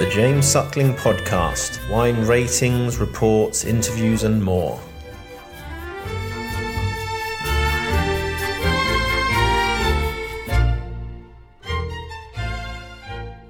The 0.00 0.08
James 0.08 0.46
Suckling 0.46 0.94
Podcast 0.94 1.86
wine 1.90 2.24
ratings, 2.24 2.96
reports, 2.96 3.66
interviews, 3.66 4.22
and 4.22 4.42
more. 4.42 4.80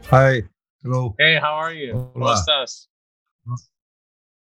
Hi. 0.07 0.43
Hello. 0.83 1.15
Hey, 1.21 1.39
how 1.41 1.53
are 1.53 1.73
you? 1.73 1.93
Hola. 1.93 2.35
¿Cómo 2.35 2.35
estás? 2.35 2.89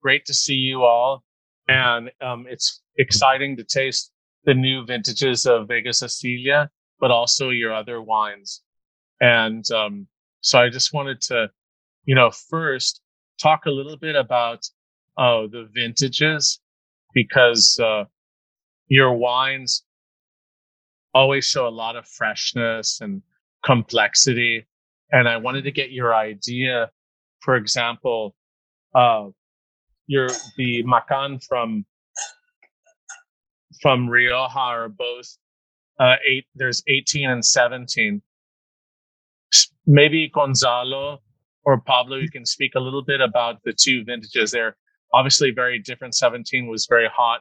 Great 0.00 0.25
to 0.25 0.32
see 0.32 0.54
you 0.54 0.84
all. 0.84 1.22
And 1.68 2.11
um, 2.22 2.46
it's 2.48 2.80
exciting 2.96 3.54
to 3.59 3.64
taste 3.64 4.12
the 4.45 4.54
new 4.54 4.86
vintages 4.86 5.45
of 5.45 5.68
Vega 5.68 5.93
Sicilia, 5.93 6.70
but 7.00 7.11
also 7.11 7.50
your 7.50 7.75
other 7.75 8.00
wines. 8.00 8.62
And 9.20 9.70
um, 9.72 10.06
so 10.40 10.59
I 10.59 10.70
just 10.70 10.95
wanted 10.95 11.20
to, 11.29 11.50
you 12.08 12.14
know, 12.14 12.30
first 12.30 13.03
talk 13.39 13.67
a 13.67 13.71
little 13.71 13.98
bit 13.98 14.17
about 14.17 14.64
uh, 15.18 15.43
the 15.43 15.68
vintages 15.75 16.58
because 17.12 17.79
uh, 17.84 18.04
your 18.89 19.12
wines 19.12 19.84
always 21.12 21.44
show 21.44 21.68
a 21.68 21.76
lot 21.82 21.96
of 21.96 22.08
freshness 22.08 23.03
and 23.03 23.21
complexity. 23.62 24.67
And 25.12 25.29
I 25.29 25.36
wanted 25.36 25.64
to 25.64 25.71
get 25.71 25.90
your 25.90 26.14
idea, 26.14 26.90
for 27.40 27.57
example, 27.57 28.34
uh, 28.95 29.26
your 30.06 30.29
the 30.56 30.82
Macán 30.84 31.45
from 31.45 31.84
from 33.83 34.09
Rioja 34.09 34.59
are 34.59 34.89
both 34.89 35.36
uh, 36.00 36.17
eight. 36.27 36.47
There's 36.55 36.83
18 36.89 37.28
and 37.28 37.45
17. 37.45 38.22
Maybe 39.86 40.31
Gonzalo 40.34 41.20
or 41.69 41.78
Pablo, 41.78 42.17
you 42.17 42.31
can 42.31 42.47
speak 42.47 42.77
a 42.77 42.81
little 42.81 43.03
bit 43.03 43.20
about 43.20 43.62
the 43.62 43.75
two 43.75 44.03
vintages. 44.03 44.51
They're 44.53 44.75
obviously 45.12 45.51
very 45.51 45.79
different. 45.79 46.15
17 46.15 46.67
was 46.67 46.87
very 46.87 47.11
hot 47.15 47.41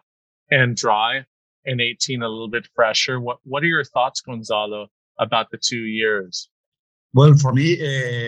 and 0.52 0.76
dry, 0.76 1.24
and 1.66 1.80
18 1.80 2.22
a 2.22 2.28
little 2.28 2.50
bit 2.50 2.68
fresher. 2.76 3.22
What 3.22 3.38
What 3.46 3.64
are 3.64 3.72
your 3.76 3.86
thoughts, 3.86 4.20
Gonzalo, 4.20 4.90
about 5.18 5.50
the 5.50 5.58
two 5.70 5.84
years? 6.02 6.50
Well, 7.14 7.36
for 7.36 7.54
me, 7.54 7.68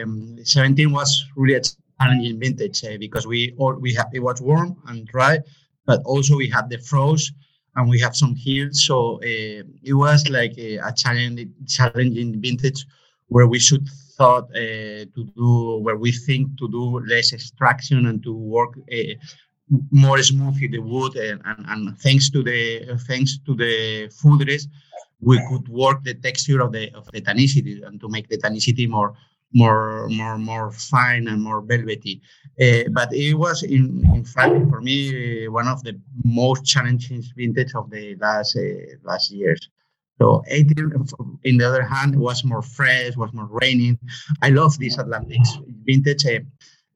um, 0.01 0.37
17 0.41 0.89
was 0.93 1.11
really 1.35 1.55
a 1.55 1.61
challenging 1.99 2.39
vintage 2.39 2.81
uh, 2.85 2.97
because 2.97 3.27
we 3.27 3.53
all 3.57 3.75
we 3.85 3.93
have 3.99 4.09
it 4.13 4.23
was 4.27 4.39
warm 4.41 4.77
and 4.87 5.05
dry, 5.05 5.39
but 5.85 5.99
also 6.05 6.37
we 6.37 6.49
had 6.49 6.69
the 6.69 6.77
frost 6.77 7.33
and 7.75 7.89
we 7.89 7.99
have 7.99 8.15
some 8.15 8.35
hills, 8.37 8.85
so 8.87 9.17
uh, 9.17 9.63
it 9.89 9.95
was 10.05 10.19
like 10.29 10.53
a, 10.57 10.77
a 10.77 10.93
challenging 11.01 11.53
challenging 11.67 12.31
vintage 12.45 12.85
where 13.33 13.47
we 13.53 13.59
should 13.59 13.85
thought 14.19 14.47
uh, 14.55 15.03
to 15.15 15.21
do 15.41 15.79
where 15.85 15.99
we 16.05 16.11
think 16.11 16.43
to 16.59 16.67
do 16.77 16.99
less 17.13 17.33
extraction 17.33 18.05
and 18.07 18.21
to 18.23 18.33
work 18.57 18.71
uh, 18.91 19.13
more 19.91 20.21
smoothly 20.21 20.67
the 20.67 20.79
wood 20.79 21.15
and, 21.15 21.41
and, 21.45 21.65
and 21.71 21.97
thanks 21.99 22.29
to 22.29 22.43
the 22.43 22.59
thanks 23.07 23.39
to 23.45 23.55
the 23.55 23.73
foudres 24.19 24.63
we 25.21 25.37
could 25.49 25.67
work 25.67 26.03
the 26.03 26.13
texture 26.13 26.61
of 26.61 26.71
the 26.71 26.91
of 26.93 27.05
the 27.11 27.21
tannicity 27.21 27.85
and 27.85 27.99
to 27.99 28.07
make 28.09 28.27
the 28.29 28.37
tannicity 28.37 28.87
more 28.87 29.15
more 29.53 30.07
more 30.09 30.37
more 30.37 30.71
fine 30.71 31.27
and 31.27 31.41
more 31.41 31.61
velvety. 31.61 32.21
Uh, 32.61 32.83
but 32.91 33.11
it 33.13 33.33
was 33.33 33.63
in 33.63 34.03
in 34.13 34.23
fact 34.23 34.55
for 34.69 34.81
me 34.81 35.47
uh, 35.47 35.51
one 35.51 35.67
of 35.67 35.83
the 35.83 35.99
most 36.23 36.65
challenging 36.65 37.23
vintage 37.35 37.73
of 37.75 37.89
the 37.89 38.15
last 38.15 38.55
uh, 38.55 38.95
last 39.03 39.31
years. 39.31 39.69
So 40.19 40.43
18, 40.47 40.91
in 41.45 41.57
the 41.57 41.67
other 41.67 41.83
hand, 41.83 42.15
was 42.19 42.43
more 42.43 42.61
fresh, 42.61 43.15
was 43.15 43.33
more 43.33 43.47
raining. 43.49 43.97
I 44.41 44.49
love 44.49 44.77
this 44.77 44.97
Atlantic 44.97 45.41
vintage. 45.85 46.25
Uh, 46.25 46.39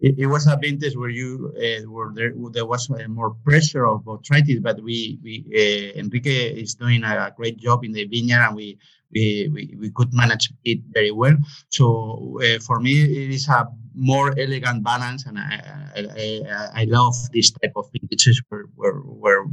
it, 0.01 0.27
was 0.27 0.47
a 0.47 0.57
vintage 0.57 0.97
where 0.97 1.09
you 1.09 1.53
uh, 1.55 1.89
where 1.89 2.11
there, 2.13 2.33
there 2.51 2.65
was 2.65 2.89
uh, 2.91 3.07
more 3.07 3.35
pressure 3.45 3.87
of 3.87 4.01
botrytis, 4.03 4.61
but 4.61 4.83
we 4.83 5.17
we 5.23 5.45
uh, 5.55 5.97
Enrique 5.99 6.61
is 6.61 6.75
doing 6.75 7.03
a 7.05 7.31
great 7.37 7.57
job 7.57 7.85
in 7.85 7.93
the 7.93 8.05
vineyard, 8.05 8.45
and 8.45 8.55
we 8.57 8.77
we 9.13 9.49
we, 9.53 9.75
we 9.79 9.89
could 9.91 10.13
manage 10.13 10.51
it 10.65 10.79
very 10.91 11.11
well. 11.11 11.37
So 11.69 12.39
uh, 12.43 12.59
for 12.59 12.79
me, 12.79 13.01
it 13.01 13.31
is 13.31 13.47
a 13.47 13.67
more 13.95 14.33
elegant 14.37 14.83
balance, 14.83 15.25
and 15.25 15.37
I 15.37 15.61
I, 15.95 16.81
I, 16.81 16.83
love 16.85 17.15
this 17.31 17.51
type 17.51 17.73
of 17.75 17.89
vintages 17.91 18.41
where 18.49 18.65
where, 18.75 19.01
where 19.01 19.45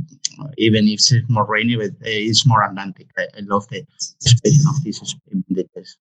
even 0.57 0.89
if 0.89 1.01
it's 1.01 1.29
more 1.29 1.45
rainy, 1.47 1.77
but 1.77 1.91
it's 2.01 2.47
more 2.47 2.63
Atlantic. 2.63 3.09
I, 3.19 3.27
I 3.37 3.41
love 3.41 3.69
the 3.69 3.85
expression 4.15 4.65
of 4.69 4.83
these 4.83 5.17
vintages. 5.29 5.99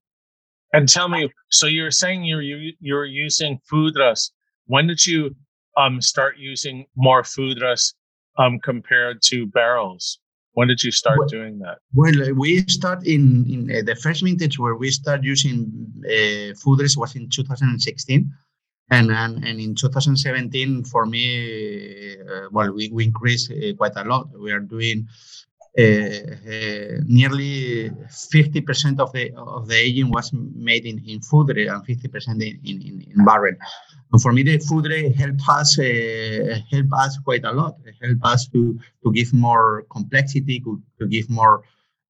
And 0.74 0.88
tell 0.88 1.10
me, 1.10 1.32
so 1.50 1.66
you're 1.68 1.92
saying 1.92 2.24
you're 2.24 2.42
you, 2.42 2.74
you're 2.80 3.06
using 3.06 3.60
foudres. 3.72 4.32
When 4.66 4.88
did 4.88 5.06
you 5.06 5.36
um 5.78 6.02
start 6.02 6.38
using 6.38 6.86
more 6.96 7.24
foudres 7.24 7.94
um 8.38 8.60
compared 8.60 9.22
to 9.24 9.48
barrels? 9.48 10.20
When 10.60 10.68
did 10.68 10.84
you 10.84 10.92
start 10.92 11.20
Well- 11.20 11.30
doing 11.30 11.60
that? 11.60 11.78
Well, 11.94 12.34
we 12.36 12.50
start 12.80 13.08
in, 13.08 13.24
in 13.54 13.60
uh, 13.72 13.82
the 13.90 13.96
first 13.96 14.24
vintage 14.24 14.60
where 14.60 14.76
we 14.76 14.92
start 14.92 15.24
using 15.24 15.58
uh, 16.04 16.52
foudres 16.62 16.98
was 16.98 17.16
in 17.16 17.30
2016. 17.30 18.30
And, 18.92 19.10
and, 19.10 19.34
and 19.48 19.58
in 19.62 19.74
2017, 19.74 20.84
for 20.84 21.06
me, 21.06 22.18
uh, 22.20 22.50
well, 22.52 22.74
we, 22.74 22.90
we 22.92 23.06
increased 23.06 23.52
uh, 23.52 23.74
quite 23.78 23.96
a 23.96 24.04
lot. 24.04 24.28
We 24.38 24.52
are 24.52 24.60
doing 24.60 25.08
uh, 25.78 25.84
uh, 25.84 26.96
nearly 27.06 27.90
50% 27.90 29.00
of 29.00 29.14
the 29.14 29.32
of 29.38 29.68
the 29.70 29.76
aging 29.76 30.10
was 30.10 30.34
made 30.34 30.86
in, 30.86 30.98
in 31.08 31.22
foudres 31.22 31.72
and 31.72 31.86
50% 31.86 32.28
in, 32.28 32.42
in, 32.42 32.82
in, 32.82 32.96
in 33.16 33.24
barrel. 33.24 33.56
For 34.18 34.34
me, 34.34 34.42
the 34.42 34.58
foudres 34.58 35.16
helped 35.16 35.44
us 35.48 35.78
uh, 35.78 36.60
help 36.72 36.88
us 36.94 37.20
quite 37.24 37.46
a 37.46 37.52
lot. 37.52 37.76
It 37.86 37.94
helped 38.02 38.26
us 38.26 38.48
to 38.48 38.80
to 39.04 39.12
give 39.14 39.34
more 39.34 39.86
complexity, 39.92 40.60
to, 40.62 41.08
give 41.08 41.30
more 41.30 41.62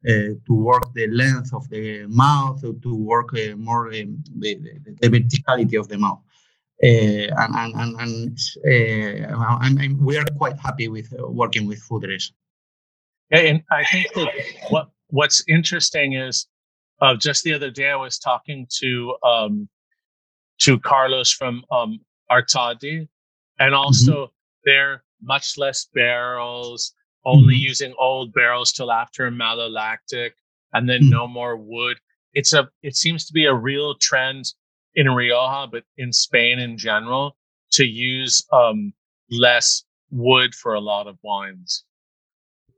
uh, 0.07 0.31
to 0.45 0.53
work 0.53 0.93
the 0.93 1.07
length 1.07 1.53
of 1.53 1.67
the 1.69 2.05
mouth, 2.07 2.61
to, 2.61 2.95
work 2.95 3.33
uh, 3.33 3.57
more 3.57 3.87
um, 3.87 4.23
the, 4.37 4.55
the, 4.55 4.95
the 5.01 5.09
verticality 5.09 5.77
of 5.77 5.89
the 5.89 5.97
mouth. 5.97 6.21
And 6.81 7.75
and 7.75 8.39
and, 9.59 9.79
and 9.79 9.99
we 9.99 10.17
are 10.17 10.25
quite 10.37 10.57
happy 10.57 10.87
with 10.87 11.13
working 11.19 11.67
with 11.67 11.83
foudres. 11.83 12.31
Yeah, 13.29 13.39
and 13.39 13.63
I 13.71 13.83
think 13.91 14.07
that 14.13 14.29
what 14.69 14.89
what's 15.07 15.43
interesting 15.49 16.13
is 16.13 16.47
uh, 17.01 17.15
just 17.15 17.43
the 17.43 17.53
other 17.53 17.71
day 17.71 17.89
I 17.89 17.97
was 17.97 18.17
talking 18.17 18.67
to 18.79 19.15
um, 19.23 19.69
to 20.59 20.79
Carlos 20.79 21.31
from 21.31 21.63
um, 21.71 21.99
Artadi, 22.31 23.07
and 23.59 23.73
also 23.73 24.31
they're 24.65 25.03
much 25.21 25.57
less 25.57 25.87
barrels, 25.93 26.93
only 27.25 27.55
Mhm. 27.55 27.59
using 27.69 27.93
old 27.97 28.33
barrels 28.33 28.71
till 28.71 28.91
after 28.91 29.29
malolactic, 29.31 30.31
and 30.73 30.87
then 30.89 31.01
Mm. 31.03 31.09
no 31.11 31.27
more 31.27 31.57
wood. 31.57 31.97
It's 32.33 32.53
a 32.53 32.69
it 32.83 32.95
seems 32.95 33.25
to 33.25 33.33
be 33.33 33.45
a 33.45 33.53
real 33.53 33.95
trend 33.95 34.53
in 34.95 35.07
Rioja, 35.09 35.67
but 35.71 35.83
in 35.97 36.11
Spain 36.13 36.59
in 36.59 36.77
general, 36.77 37.35
to 37.71 37.85
use 37.85 38.45
um, 38.51 38.93
less 39.31 39.83
wood 40.11 40.53
for 40.55 40.73
a 40.73 40.79
lot 40.79 41.07
of 41.07 41.17
wines. 41.23 41.83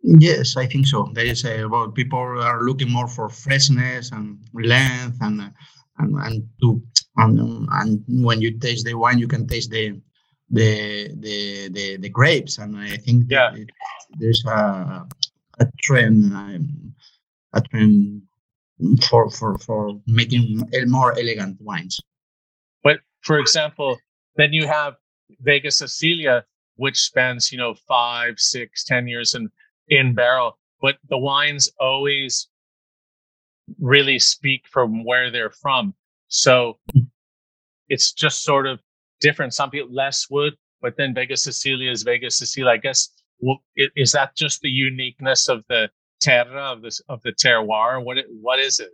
Yes, 0.03 0.57
I 0.57 0.65
think 0.65 0.87
so. 0.87 1.09
There 1.13 1.25
is 1.25 1.45
a 1.45 1.65
well, 1.67 1.91
people 1.91 2.17
are 2.19 2.63
looking 2.63 2.89
more 2.89 3.07
for 3.07 3.29
freshness 3.29 4.11
and 4.11 4.39
length, 4.53 5.17
and 5.21 5.53
and 5.99 6.15
and 6.25 6.49
to 6.61 6.81
and, 7.17 7.39
um, 7.39 7.67
and 7.71 8.03
when 8.25 8.41
you 8.41 8.57
taste 8.57 8.85
the 8.85 8.93
wine, 8.93 9.19
you 9.19 9.27
can 9.27 9.47
taste 9.47 9.71
the 9.71 9.99
the 10.49 11.09
the 11.19 11.69
the, 11.69 11.97
the 11.97 12.09
grapes, 12.09 12.57
and 12.57 12.75
I 12.77 12.97
think 12.97 13.25
Yeah. 13.29 13.53
it- 13.55 13.69
there's 14.19 14.43
a 14.45 15.07
a 15.59 15.65
trend 15.81 16.33
um, 16.33 16.93
a 17.53 17.61
trend 17.61 18.21
for 19.07 19.29
for 19.29 19.57
for 19.59 20.01
making 20.07 20.63
more 20.87 21.11
elegant 21.17 21.61
wines. 21.61 21.99
But 22.83 22.99
for 23.21 23.39
example, 23.39 23.97
then 24.35 24.51
you 24.53 24.67
have 24.67 24.95
Vega 25.41 25.71
Sicilia, 25.71 26.43
which 26.75 26.99
spends, 26.99 27.51
you 27.51 27.57
know, 27.57 27.75
five, 27.87 28.39
six, 28.39 28.83
ten 28.83 29.07
years 29.07 29.35
in, 29.35 29.49
in 29.87 30.13
barrel, 30.13 30.57
but 30.81 30.97
the 31.09 31.17
wines 31.17 31.69
always 31.79 32.49
really 33.79 34.19
speak 34.19 34.65
from 34.67 35.03
where 35.05 35.31
they're 35.31 35.51
from. 35.51 35.93
So 36.31 36.79
it's 37.89 38.13
just 38.13 38.43
sort 38.43 38.65
of 38.65 38.79
different. 39.19 39.53
Some 39.53 39.69
people 39.69 39.93
less 39.93 40.27
wood, 40.29 40.53
but 40.81 40.95
then 40.97 41.13
Vega 41.13 41.35
Sicilia 41.35 41.91
is 41.91 42.03
Vega 42.03 42.31
Sicilia. 42.31 42.71
I 42.71 42.77
guess 42.77 43.09
is 43.75 44.13
that 44.13 44.35
just 44.35 44.61
the 44.61 44.69
uniqueness 44.69 45.49
of 45.49 45.63
the 45.67 45.89
terra 46.21 46.71
of 46.71 46.81
this 46.81 47.01
of 47.09 47.21
the 47.23 47.33
terroir? 47.33 48.03
What 48.03 48.17
what 48.41 48.59
is 48.59 48.79
it? 48.79 48.91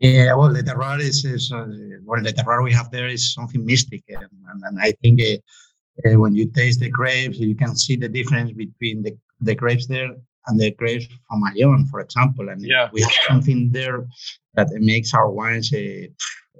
Yeah, 0.00 0.34
well, 0.34 0.52
the 0.52 0.62
terroir 0.62 1.00
is, 1.00 1.24
is 1.24 1.50
uh, 1.50 1.66
well, 2.04 2.22
the 2.22 2.32
terroir 2.32 2.62
we 2.62 2.72
have 2.74 2.90
there 2.90 3.08
is 3.08 3.32
something 3.32 3.64
mystic, 3.64 4.04
and, 4.08 4.22
and, 4.50 4.62
and 4.64 4.78
I 4.80 4.92
think 5.00 5.20
uh, 5.22 6.08
uh, 6.08 6.20
when 6.20 6.34
you 6.34 6.46
taste 6.50 6.80
the 6.80 6.90
grapes, 6.90 7.38
you 7.38 7.56
can 7.56 7.74
see 7.74 7.96
the 7.96 8.08
difference 8.08 8.52
between 8.52 9.02
the, 9.02 9.16
the 9.40 9.54
grapes 9.54 9.86
there 9.86 10.10
and 10.48 10.58
the 10.60 10.70
grapes 10.72 11.06
from 11.28 11.42
Lyon, 11.54 11.86
for 11.86 12.00
example. 12.00 12.48
And 12.48 12.60
Yeah. 12.64 12.88
we 12.92 13.02
have 13.02 13.12
something 13.28 13.70
there 13.72 14.06
that 14.56 14.68
makes 14.92 15.14
our 15.14 15.30
wines 15.30 15.72
uh, 15.72 16.06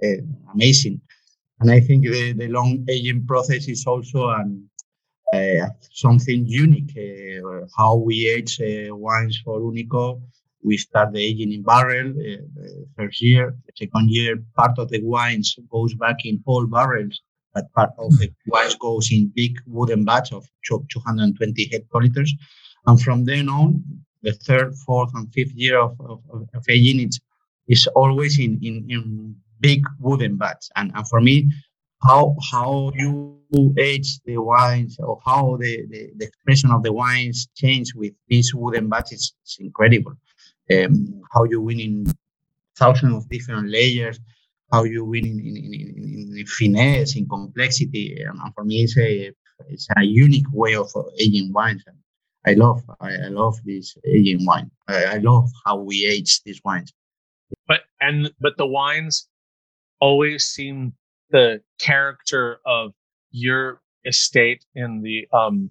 uh, 0.05 0.21
amazing. 0.53 1.01
and 1.61 1.69
I 1.71 1.79
think 1.81 2.03
the, 2.03 2.31
the 2.33 2.47
long 2.47 2.85
aging 2.87 3.25
process 3.27 3.67
is 3.67 3.85
also 3.85 4.29
an, 4.29 4.69
uh, 5.33 5.67
something 5.91 6.45
unique. 6.45 6.93
Uh, 6.97 7.65
how 7.77 7.95
we 7.95 8.15
age 8.35 8.53
uh, 8.61 8.95
wines 8.95 9.35
for 9.43 9.59
Unico, 9.59 10.21
we 10.63 10.77
start 10.77 11.13
the 11.13 11.19
aging 11.29 11.51
in 11.53 11.63
barrel 11.63 12.09
uh, 12.09 12.41
the 12.55 12.87
first 12.95 13.21
year. 13.21 13.55
The 13.65 13.73
second 13.85 14.09
year, 14.09 14.37
part 14.55 14.79
of 14.79 14.89
the 14.89 15.01
wines 15.03 15.55
goes 15.69 15.93
back 15.95 16.25
in 16.25 16.41
old 16.47 16.71
barrels, 16.71 17.21
but 17.53 17.71
part 17.73 17.91
of 17.99 18.09
the 18.19 18.31
wines 18.47 18.75
goes 18.75 19.11
in 19.11 19.31
big 19.35 19.53
wooden 19.67 20.05
vats 20.05 20.31
of 20.31 20.45
220 20.65 21.69
hectoliters. 21.73 22.29
And 22.85 23.01
from 23.01 23.25
then 23.25 23.49
on, 23.49 23.83
the 24.21 24.33
third, 24.33 24.75
fourth, 24.75 25.11
and 25.15 25.31
fifth 25.33 25.53
year 25.53 25.79
of, 25.79 25.99
of, 26.01 26.21
of 26.31 26.65
aging, 26.67 27.09
it's, 27.67 27.87
always 27.87 28.39
in, 28.39 28.59
in, 28.61 28.85
in 28.89 29.35
big 29.59 29.85
wooden 29.99 30.37
vats. 30.37 30.69
And, 30.75 30.91
and 30.95 31.07
for 31.07 31.21
me, 31.21 31.51
how 32.01 32.35
how 32.51 32.91
you 32.95 33.39
age 33.77 34.19
the 34.25 34.37
wines 34.37 34.97
or 34.99 35.19
how 35.25 35.57
the, 35.59 35.85
the, 35.89 36.11
the 36.17 36.25
expression 36.25 36.71
of 36.71 36.83
the 36.83 36.93
wines 36.93 37.47
change 37.55 37.93
with 37.93 38.13
these 38.27 38.53
wooden 38.53 38.89
vats 38.89 39.11
is, 39.11 39.33
is 39.45 39.57
incredible. 39.59 40.13
Um, 40.71 41.21
how 41.33 41.43
you 41.43 41.61
win 41.61 41.79
in 41.79 42.05
thousands 42.77 43.15
of 43.15 43.29
different 43.29 43.69
layers, 43.69 44.19
how 44.71 44.83
you 44.83 45.03
win 45.03 45.25
in, 45.25 45.39
in, 45.39 45.73
in, 45.73 46.37
in 46.37 46.45
finesse, 46.45 47.15
in 47.15 47.27
complexity. 47.27 48.21
And 48.21 48.53
for 48.53 48.63
me, 48.63 48.83
it's 48.83 48.97
a, 48.97 49.31
it's 49.67 49.87
a 49.97 50.03
unique 50.03 50.51
way 50.53 50.75
of 50.75 50.89
aging 51.19 51.51
wines. 51.51 51.83
And 51.87 51.97
I 52.47 52.53
love, 52.53 52.81
I, 53.01 53.15
I 53.15 53.27
love 53.27 53.57
this 53.65 53.97
aging 54.05 54.45
wine. 54.45 54.71
I, 54.87 55.03
I 55.05 55.17
love 55.17 55.49
how 55.65 55.77
we 55.77 56.05
age 56.05 56.41
these 56.43 56.61
wines. 56.63 56.93
But, 57.67 57.81
and, 57.99 58.31
but 58.39 58.57
the 58.57 58.67
wines 58.67 59.27
always 59.99 60.45
seem 60.45 60.93
the 61.31 61.61
character 61.79 62.59
of 62.65 62.93
your 63.31 63.81
estate 64.05 64.65
in 64.75 65.01
the 65.01 65.27
um 65.33 65.69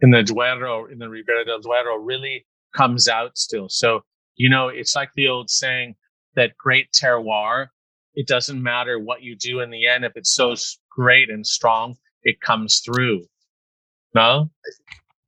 in 0.00 0.10
the 0.10 0.22
Duero 0.22 0.86
in 0.86 0.98
the 0.98 1.08
Ribera 1.08 1.44
del 1.44 1.60
Duero 1.60 1.96
really 1.96 2.44
comes 2.74 3.08
out 3.08 3.38
still. 3.38 3.68
So 3.68 4.02
you 4.36 4.48
know, 4.48 4.68
it's 4.68 4.96
like 4.96 5.10
the 5.14 5.28
old 5.28 5.50
saying 5.50 5.94
that 6.34 6.56
great 6.56 6.90
terroir. 6.92 7.68
It 8.14 8.26
doesn't 8.26 8.62
matter 8.62 8.98
what 8.98 9.22
you 9.22 9.36
do 9.36 9.60
in 9.60 9.70
the 9.70 9.86
end 9.86 10.04
if 10.04 10.12
it's 10.16 10.34
so 10.34 10.54
great 10.90 11.30
and 11.30 11.46
strong, 11.46 11.96
it 12.24 12.40
comes 12.40 12.80
through. 12.80 13.24
No, 14.14 14.50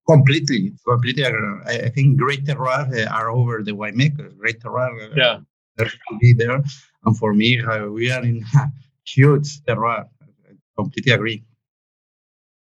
completely, 0.09 0.73
completely. 0.87 1.25
I, 1.25 1.89
think 1.91 2.19
great 2.19 2.45
terroir 2.45 3.11
are 3.11 3.31
over 3.31 3.63
the 3.63 3.73
winemakers. 3.73 4.37
Great 4.39 4.61
terroir, 4.61 4.91
uh, 5.03 5.15
yeah, 5.17 5.39
they're 5.77 5.91
be 6.21 6.33
there. 6.33 6.63
And 7.05 7.17
for 7.17 7.35
me, 7.35 7.61
uh, 7.63 7.87
we 7.87 8.11
are 8.11 8.23
in 8.23 8.45
huge 9.07 9.61
terroir. 9.63 10.07
I 10.23 10.53
completely 10.77 11.13
agree. 11.13 11.45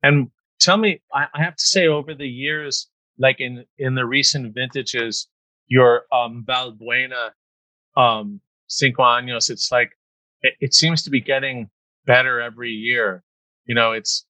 And 0.02 0.30
tell 0.60 0.76
me, 0.76 1.00
I, 1.12 1.26
I, 1.34 1.42
have 1.42 1.56
to 1.56 1.64
say, 1.64 1.86
over 1.86 2.14
the 2.14 2.28
years, 2.28 2.88
like 3.18 3.40
in 3.40 3.64
in 3.78 3.94
the 3.94 4.06
recent 4.06 4.54
vintages, 4.54 5.28
your 5.66 6.04
um, 6.12 6.44
Valbuena 6.46 7.30
um, 7.96 8.40
Cinco 8.68 9.02
Años, 9.02 9.50
it's 9.50 9.72
like 9.72 9.90
it, 10.42 10.54
it 10.60 10.74
seems 10.74 11.02
to 11.02 11.10
be 11.10 11.20
getting 11.20 11.68
better 12.06 12.40
every 12.40 12.70
year. 12.70 13.22
You 13.66 13.74
know, 13.74 13.92
it's 13.92 14.24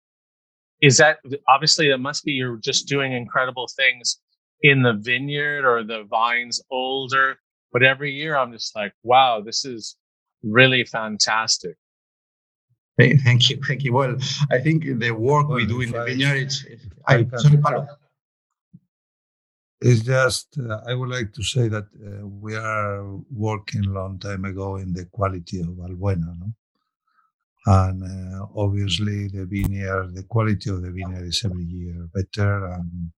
is 0.80 0.96
that 0.98 1.18
obviously 1.48 1.90
it 1.90 1.98
must 1.98 2.24
be 2.24 2.32
you're 2.32 2.56
just 2.56 2.86
doing 2.86 3.12
incredible 3.12 3.68
things 3.76 4.20
in 4.62 4.82
the 4.82 4.94
vineyard 4.94 5.64
or 5.64 5.84
the 5.84 6.04
vines 6.04 6.60
older. 6.70 7.38
But 7.72 7.82
every 7.82 8.12
year 8.12 8.36
I'm 8.36 8.52
just 8.52 8.74
like, 8.74 8.92
wow, 9.02 9.40
this 9.40 9.64
is 9.64 9.96
really 10.42 10.84
fantastic. 10.84 11.76
Thank 12.98 13.48
you, 13.48 13.60
thank 13.64 13.84
you. 13.84 13.92
Well, 13.92 14.16
I 14.50 14.58
think 14.58 14.84
the 14.84 15.10
work 15.12 15.48
well, 15.48 15.58
we 15.58 15.66
do 15.66 15.82
in 15.82 15.92
the 15.92 16.02
vineyard, 16.04 16.36
it's, 16.36 16.64
I, 17.06 17.24
sorry, 17.36 17.58
Paulo. 17.58 17.86
It's 19.80 20.00
just, 20.00 20.58
uh, 20.58 20.80
I 20.88 20.94
would 20.94 21.08
like 21.08 21.32
to 21.34 21.42
say 21.44 21.68
that 21.68 21.84
uh, 21.84 22.26
we 22.26 22.56
are 22.56 23.04
working 23.30 23.84
a 23.84 23.90
long 23.90 24.18
time 24.18 24.44
ago 24.44 24.76
in 24.76 24.92
the 24.92 25.04
quality 25.04 25.60
of 25.60 25.68
Valbuena 25.68 26.36
no? 26.40 26.52
And 27.70 28.02
uh, 28.02 28.46
obviously, 28.56 29.28
the 29.28 29.44
vineyard, 29.44 30.14
the 30.14 30.22
quality 30.22 30.70
of 30.70 30.80
the 30.82 30.90
vineyard 30.90 31.26
is 31.26 31.42
every 31.44 31.64
year 31.64 32.08
better. 32.14 32.66
And, 32.66 33.10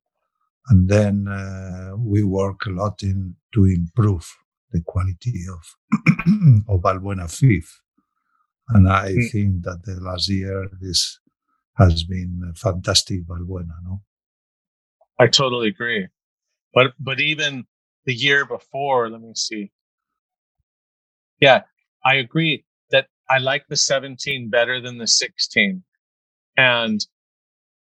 and 0.68 0.88
then 0.88 1.28
uh, 1.28 1.92
we 1.96 2.24
work 2.24 2.66
a 2.66 2.70
lot 2.70 3.02
in 3.02 3.36
to 3.54 3.64
improve 3.64 4.26
the 4.72 4.80
quality 4.80 5.44
of, 5.48 5.62
of 6.68 6.80
Valbuena 6.80 7.30
Fifth 7.30 7.80
and 8.72 8.88
I 8.88 9.12
mm. 9.12 9.30
think 9.30 9.64
that 9.64 9.82
the 9.84 10.00
last 10.00 10.28
year 10.28 10.68
this 10.80 11.18
has 11.76 12.04
been 12.04 12.52
fantastic 12.54 13.26
Valbuena, 13.26 13.74
no? 13.84 14.02
I 15.18 15.26
totally 15.26 15.68
agree. 15.68 16.08
But 16.72 16.92
but 16.98 17.20
even 17.20 17.66
the 18.04 18.14
year 18.14 18.44
before, 18.46 19.10
let 19.10 19.20
me 19.20 19.32
see. 19.34 19.72
Yeah, 21.40 21.62
I 22.04 22.14
agree 22.16 22.64
I 23.30 23.38
like 23.38 23.64
the 23.68 23.76
17 23.76 24.50
better 24.50 24.80
than 24.80 24.98
the 24.98 25.06
16. 25.06 25.82
And 26.56 27.00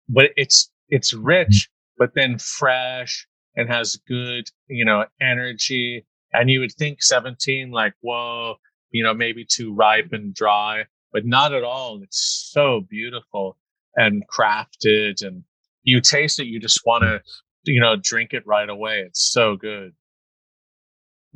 but 0.07 0.29
it's 0.37 0.71
it's 0.89 1.13
rich, 1.13 1.69
but 1.97 2.11
then 2.15 2.37
fresh 2.39 3.27
and 3.55 3.69
has 3.69 3.97
good, 4.07 4.49
you 4.67 4.85
know, 4.85 5.05
energy. 5.21 6.05
And 6.33 6.49
you 6.49 6.59
would 6.59 6.71
think 6.73 7.01
17, 7.01 7.71
like, 7.71 7.93
whoa, 8.01 8.55
you 8.91 9.03
know, 9.03 9.13
maybe 9.13 9.45
too 9.45 9.73
ripe 9.73 10.09
and 10.11 10.33
dry, 10.33 10.85
but 11.11 11.25
not 11.25 11.53
at 11.53 11.63
all. 11.63 12.01
It's 12.01 12.49
so 12.51 12.81
beautiful 12.89 13.57
and 13.95 14.23
crafted 14.27 15.25
and 15.25 15.43
you 15.83 16.01
taste 16.01 16.39
it, 16.39 16.47
you 16.47 16.59
just 16.59 16.81
want 16.85 17.03
to, 17.03 17.21
you 17.63 17.79
know, 17.79 17.95
drink 17.95 18.33
it 18.33 18.45
right 18.45 18.69
away. 18.69 19.03
It's 19.05 19.31
so 19.31 19.55
good. 19.55 19.93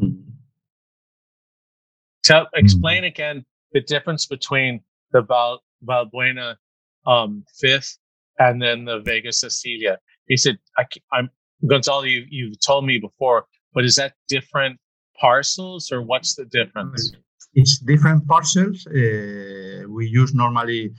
Mm-hmm. 0.02 0.30
Tell, 2.24 2.48
explain 2.54 3.00
mm-hmm. 3.00 3.06
again 3.06 3.46
the 3.74 3.82
difference 3.82 4.26
between 4.26 4.82
the 5.12 5.22
Val, 5.22 5.62
Valbuena 5.86 6.56
um, 7.06 7.44
fifth 7.60 7.98
and 8.40 8.62
then 8.62 8.86
the 8.86 9.00
Vega 9.00 9.32
Sicilia. 9.32 9.98
He 10.28 10.38
said, 10.38 10.58
I, 10.78 10.86
am 11.14 11.30
Gonzalo, 11.68 12.04
you, 12.04 12.26
you've 12.30 12.60
told 12.60 12.86
me 12.86 12.98
before, 12.98 13.46
but 13.74 13.86
is 13.86 13.96
that 13.96 14.14
different 14.28 14.80
parcels 15.20 15.92
or 15.92 16.02
what's 16.02 16.36
the 16.36 16.46
difference? 16.46 17.12
it's 17.56 17.80
different 17.80 18.28
parcels. 18.28 18.86
Uh, 18.88 19.84
we 19.88 20.08
use 20.08 20.34
normally 20.34 20.92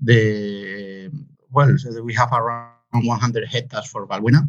the 0.00 1.10
well, 1.50 1.74
we 2.02 2.14
have 2.14 2.32
around 2.32 2.72
100 2.92 3.48
hectares 3.48 3.86
for 3.86 4.06
Valbuena. 4.06 4.48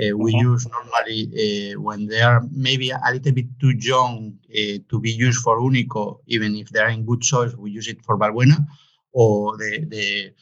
Uh, 0.00 0.16
we 0.16 0.32
uh-huh. 0.32 0.50
use 0.50 0.66
normally 0.68 1.20
uh, 1.34 1.80
when 1.80 2.06
they 2.06 2.20
are 2.20 2.42
maybe 2.52 2.90
a 2.90 3.00
little 3.12 3.32
bit 3.32 3.46
too 3.58 3.70
young 3.70 4.38
uh, 4.50 4.78
to 4.88 5.00
be 5.00 5.10
used 5.10 5.42
for 5.42 5.58
Unico, 5.58 6.20
even 6.26 6.54
if 6.54 6.68
they 6.68 6.78
are 6.78 6.90
in 6.90 7.04
good 7.04 7.24
soil, 7.24 7.52
we 7.58 7.72
use 7.72 7.88
it 7.88 8.04
for 8.04 8.16
Valbuena 8.16 8.64
or 9.12 9.56
the 9.56 9.84
the, 9.88 10.32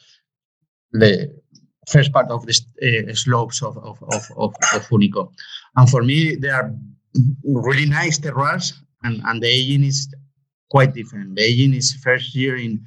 the 0.91 1.41
first 1.87 2.11
part 2.13 2.29
of 2.29 2.45
the 2.45 2.55
uh, 2.83 3.13
slopes 3.15 3.63
of, 3.63 3.77
of, 3.77 3.97
of, 4.03 4.23
of, 4.37 4.53
of 4.75 4.87
Unico. 4.89 5.31
And 5.75 5.89
for 5.89 6.03
me, 6.03 6.35
they 6.35 6.49
are 6.49 6.71
really 7.43 7.85
nice 7.85 8.19
terroirs, 8.19 8.73
and, 9.03 9.21
and 9.25 9.41
the 9.41 9.47
aging 9.47 9.83
is 9.83 10.13
quite 10.69 10.93
different. 10.93 11.35
The 11.35 11.43
aging 11.43 11.73
is 11.73 11.93
first 12.03 12.35
year 12.35 12.57
in 12.57 12.85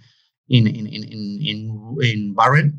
in 0.48 0.66
in 0.66 0.86
in 0.86 1.04
in 1.04 1.38
in, 1.42 1.96
in 2.02 2.34
barrel, 2.34 2.70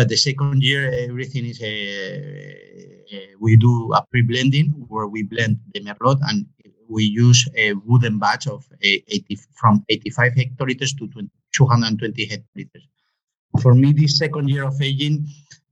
but 0.00 0.08
the 0.08 0.16
second 0.16 0.62
year 0.62 0.90
everything 1.10 1.44
is 1.44 1.60
a, 1.60 1.74
uh, 1.76 3.16
uh, 3.16 3.30
we 3.38 3.54
do 3.54 3.92
a 3.92 4.00
pre-blending 4.10 4.68
where 4.88 5.06
we 5.06 5.22
blend 5.22 5.60
the 5.74 5.80
merlot 5.84 6.18
and 6.28 6.46
we 6.88 7.04
use 7.04 7.46
a 7.54 7.74
wooden 7.84 8.18
batch 8.18 8.46
of 8.46 8.64
80 8.80 9.38
from 9.60 9.84
85 9.90 10.32
hectoliters 10.32 10.96
to 10.98 11.06
20, 11.06 11.28
220 11.52 12.26
hectoliters. 12.32 12.86
For 13.60 13.74
me, 13.74 13.92
this 13.92 14.16
second 14.16 14.48
year 14.48 14.64
of 14.64 14.80
aging, 14.80 15.26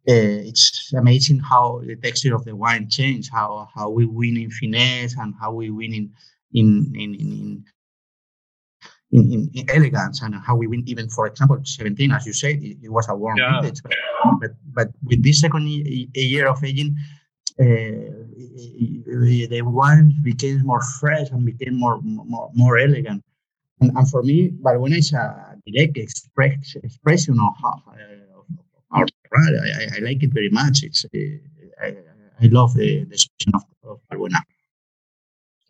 uh, 0.06 0.50
it's 0.50 0.92
amazing 0.92 1.38
how 1.38 1.80
the 1.87 1.97
texture 1.97 2.35
of 2.35 2.44
the 2.44 2.54
wine 2.54 2.87
changed, 2.90 3.30
how 3.32 3.66
how 3.75 3.88
we 3.88 4.04
win 4.04 4.37
in 4.37 4.50
finesse 4.50 5.16
and 5.16 5.32
how 5.40 5.52
we 5.52 5.70
win 5.70 5.94
in 5.94 6.12
in 6.52 6.68
in, 6.94 7.14
in 7.14 7.64
in, 9.12 9.32
in, 9.32 9.50
in, 9.54 9.70
elegance 9.70 10.22
and 10.22 10.34
how 10.34 10.54
we 10.54 10.66
win 10.66 10.82
even 10.86 11.08
for 11.08 11.26
example 11.26 11.58
17 11.62 12.12
as 12.12 12.26
you 12.26 12.32
said 12.32 12.62
it, 12.62 12.76
it 12.82 12.90
was 12.90 13.08
a 13.08 13.14
warm 13.14 13.38
yeah. 13.38 13.60
vintage. 13.60 13.82
But, 13.82 13.92
but, 14.40 14.50
but 14.72 14.88
with 15.02 15.22
this 15.22 15.40
second 15.40 15.66
year 15.66 16.48
of 16.48 16.62
aging 16.62 16.96
uh, 17.60 17.64
the 19.50 19.62
wine 19.64 20.14
became 20.22 20.64
more 20.64 20.82
fresh 21.00 21.30
and 21.30 21.44
became 21.44 21.74
more 21.74 22.00
more, 22.02 22.50
more 22.54 22.78
elegant. 22.78 23.24
And, 23.80 23.96
and 23.96 24.10
for 24.10 24.22
me 24.22 24.50
Valbuena 24.62 24.98
is 24.98 25.12
a 25.12 25.56
direct 25.66 25.96
express, 25.96 26.76
expression 26.82 27.38
of, 27.40 27.54
how, 27.62 27.82
uh, 27.88 28.38
of 28.38 28.46
our 28.90 29.06
I, 29.34 29.96
I, 29.96 29.98
like 30.00 30.22
it 30.22 30.32
very 30.32 30.50
much. 30.50 30.82
It's 30.82 31.04
uh, 31.04 31.18
I, 31.82 31.96
I 32.40 32.46
love 32.46 32.74
the, 32.74 33.04
the 33.04 33.14
expression 33.14 33.52
of, 33.54 33.62
of 33.84 34.00
Valbuena 34.12 34.40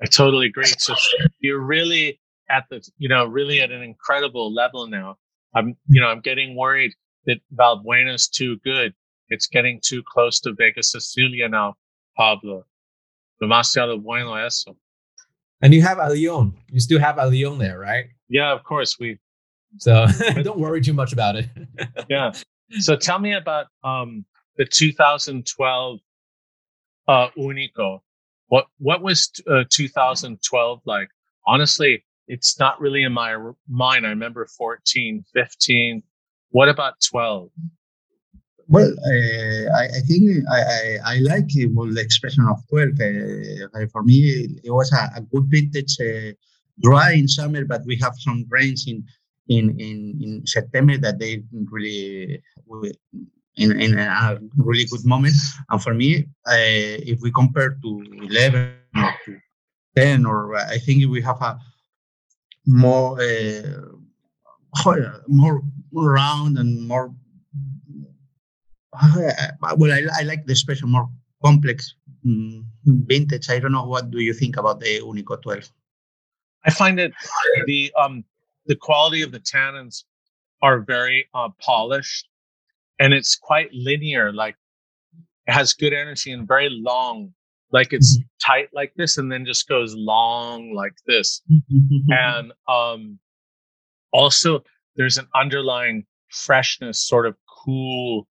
I 0.01 0.07
totally 0.07 0.47
agree. 0.47 0.67
So 0.67 0.95
you're 1.41 1.61
really 1.61 2.21
at 2.51 2.65
the, 2.71 2.87
you 2.99 3.09
know, 3.09 3.27
really 3.27 3.61
at 3.61 3.71
an 3.71 3.83
incredible 3.83 4.53
level 4.53 4.87
now. 4.87 5.17
I'm, 5.55 5.77
you 5.89 6.01
know, 6.01 6.09
I'm 6.09 6.21
getting 6.21 6.57
worried 6.57 6.93
that 7.27 7.39
Valbuena 7.55 8.15
is 8.15 8.29
too 8.29 8.59
good. 8.65 8.95
It's 9.29 9.47
getting 9.47 9.81
too 9.83 10.03
close 10.03 10.41
to 10.41 10.53
Vega 10.53 10.83
Sicilia 10.83 11.49
now, 11.49 11.75
Pablo. 12.17 12.65
Demasiado 13.43 14.03
bueno 14.03 14.35
eso. 14.35 14.77
And 15.61 15.75
you 15.75 15.83
have 15.83 15.99
Alión. 15.99 16.53
You 16.71 16.81
still 16.81 17.01
have 17.01 17.17
Alión 17.17 17.59
there, 17.59 17.79
right? 17.79 18.07
Yeah, 18.29 18.53
of 18.53 18.63
course. 18.65 18.99
We 18.99 19.19
so 19.77 20.07
don't 20.43 20.59
worry 20.59 20.81
too 20.81 20.95
much 20.95 21.13
about 21.13 21.37
it. 21.37 21.49
yeah. 22.09 22.33
So 22.79 22.97
tell 22.97 23.19
me 23.19 23.35
about 23.35 23.67
um, 23.85 24.25
the 24.57 24.65
2012 24.65 26.01
uh, 27.07 27.29
Unico. 27.37 28.01
What 28.49 28.67
what 28.79 29.03
was 29.03 29.31
uh, 29.47 29.65
2012 29.69 30.81
like? 30.85 31.09
Honestly, 31.47 32.05
it's 32.29 32.59
not 32.59 32.81
really 32.81 33.03
in 33.03 33.13
my 33.13 33.37
mind. 33.69 34.07
I 34.07 34.11
remember 34.11 34.47
14, 34.47 35.25
15. 35.33 36.03
What 36.51 36.69
about 36.69 36.95
12? 37.09 37.51
Well, 38.69 38.91
uh, 38.91 39.77
I, 39.77 39.85
I, 39.85 40.01
think 40.07 40.45
I, 40.53 40.61
I, 40.61 40.99
I, 41.05 41.19
like 41.21 41.49
well, 41.73 41.93
the 41.93 42.03
expression 42.03 42.47
of 42.49 42.59
12. 42.69 42.89
Uh, 43.01 43.87
for 43.91 44.03
me, 44.03 44.61
it 44.63 44.71
was 44.71 44.93
a, 44.93 45.11
a 45.17 45.23
good 45.23 45.47
vintage, 45.49 45.97
dry 46.83 47.13
in 47.13 47.27
summer, 47.27 47.65
but 47.65 47.83
we 47.87 47.97
have 47.97 48.13
some 48.19 48.45
rains 48.51 48.85
in, 48.87 49.05
in, 49.49 49.71
in, 49.81 50.19
in 50.21 50.47
September 50.47 50.99
that 50.99 51.19
they 51.19 51.43
really 51.71 52.43
in, 53.57 53.81
in 53.81 53.99
a 53.99 54.39
really 54.57 54.85
good 54.85 55.05
moment. 55.05 55.35
And 55.71 55.83
for 55.83 55.95
me, 55.95 56.27
if 56.47 57.21
we 57.21 57.33
compare 57.33 57.77
to 57.83 58.05
11 58.31 58.75
or 58.97 59.15
to 59.25 59.37
10, 59.97 60.27
or 60.27 60.57
I 60.57 60.79
think 60.79 61.11
we 61.11 61.23
have 61.23 61.41
a 61.41 61.59
more 62.69 63.19
uh, 63.21 63.81
more 65.27 65.63
round 65.93 66.59
and 66.59 66.87
more 66.87 67.15
well 69.77 69.93
I, 69.93 70.03
I 70.21 70.23
like 70.23 70.45
the 70.45 70.55
special 70.55 70.89
more 70.89 71.09
complex 71.43 71.95
um, 72.27 72.67
vintage. 72.85 73.49
I 73.49 73.59
don't 73.59 73.73
know 73.73 73.87
what 73.87 74.11
do 74.11 74.21
you 74.21 74.35
think 74.35 74.59
about 74.59 74.81
the 74.81 75.01
unico 75.01 75.41
12 75.41 75.71
i 76.67 76.71
find 76.71 77.01
it 77.01 77.13
the 77.67 77.91
um 77.99 78.25
the 78.67 78.77
quality 78.77 79.23
of 79.23 79.33
the 79.33 79.41
tannins 79.41 80.05
are 80.61 80.81
very 80.81 81.27
uh, 81.33 81.49
polished 81.61 82.29
and 82.99 83.15
it's 83.15 83.35
quite 83.35 83.73
linear 83.73 84.33
like 84.33 84.57
it 85.47 85.53
has 85.53 85.73
good 85.73 85.95
energy 85.95 86.33
and 86.33 86.47
very 86.47 86.69
long 86.69 87.33
like 87.73 87.93
it's 87.93 88.19
mm-hmm. 88.19 88.27
tight 88.45 88.69
like 88.73 88.93
this 88.97 89.19
and 89.19 89.31
then 89.31 89.45
just 89.45 89.69
goes 89.69 89.95
long 89.95 90.73
like 90.75 90.95
this 91.07 91.43
mm-hmm. 91.51 92.13
and 92.13 92.53
um 92.69 93.19
also 94.13 94.63
there's 94.97 95.19
an 95.19 95.27
underlying 95.35 96.05
freshness 96.31 97.01
sort 97.01 97.27
of 97.27 97.37
cool 97.65 98.27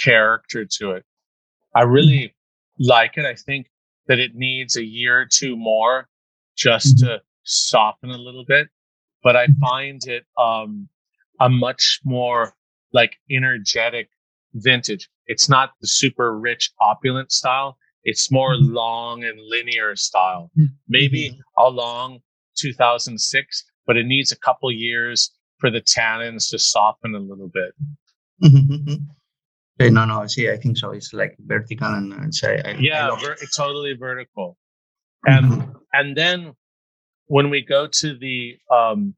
character 0.00 0.64
to 0.64 0.92
it 0.92 1.04
i 1.74 1.82
really 1.82 2.24
mm-hmm. 2.28 2.88
like 2.88 3.16
it 3.16 3.24
i 3.24 3.34
think 3.34 3.66
that 4.08 4.18
it 4.18 4.34
needs 4.34 4.76
a 4.76 4.84
year 4.84 5.20
or 5.20 5.26
two 5.26 5.56
more 5.56 6.08
just 6.56 6.96
mm-hmm. 6.98 7.06
to 7.06 7.20
soften 7.44 8.10
a 8.10 8.18
little 8.18 8.44
bit 8.46 8.68
but 9.22 9.36
i 9.36 9.46
find 9.60 10.06
it 10.06 10.24
um 10.38 10.88
a 11.40 11.48
much 11.48 12.00
more 12.04 12.54
like 12.92 13.16
energetic 13.30 14.08
vintage 14.54 15.08
it's 15.26 15.48
not 15.48 15.70
the 15.80 15.86
super 15.86 16.38
rich 16.38 16.70
opulent 16.80 17.30
style 17.30 17.76
it's 18.06 18.30
more 18.30 18.54
mm-hmm. 18.54 18.72
long 18.72 19.24
and 19.24 19.38
linear 19.40 19.96
style. 19.96 20.50
Mm-hmm. 20.56 20.74
Maybe 20.88 21.38
along 21.58 22.20
2006, 22.56 23.64
but 23.84 23.96
it 23.96 24.06
needs 24.06 24.30
a 24.30 24.38
couple 24.38 24.70
years 24.70 25.32
for 25.58 25.70
the 25.70 25.80
tannins 25.80 26.48
to 26.50 26.58
soften 26.58 27.16
a 27.16 27.18
little 27.18 27.50
bit. 27.52 27.72
Mm-hmm. 28.44 29.92
no, 29.92 30.04
no, 30.04 30.26
see, 30.28 30.48
I 30.48 30.56
think 30.56 30.78
so. 30.78 30.92
It's 30.92 31.12
like 31.12 31.36
vertical 31.40 31.88
and 31.88 32.14
it's, 32.26 32.44
I, 32.44 32.62
I, 32.64 32.76
yeah, 32.78 33.10
I 33.10 33.20
ver- 33.20 33.36
totally 33.56 33.94
vertical. 33.94 34.56
And 35.26 35.46
mm-hmm. 35.46 35.70
and 35.92 36.16
then 36.16 36.52
when 37.26 37.50
we 37.50 37.60
go 37.60 37.88
to 37.88 38.16
the 38.16 38.56
um, 38.70 39.16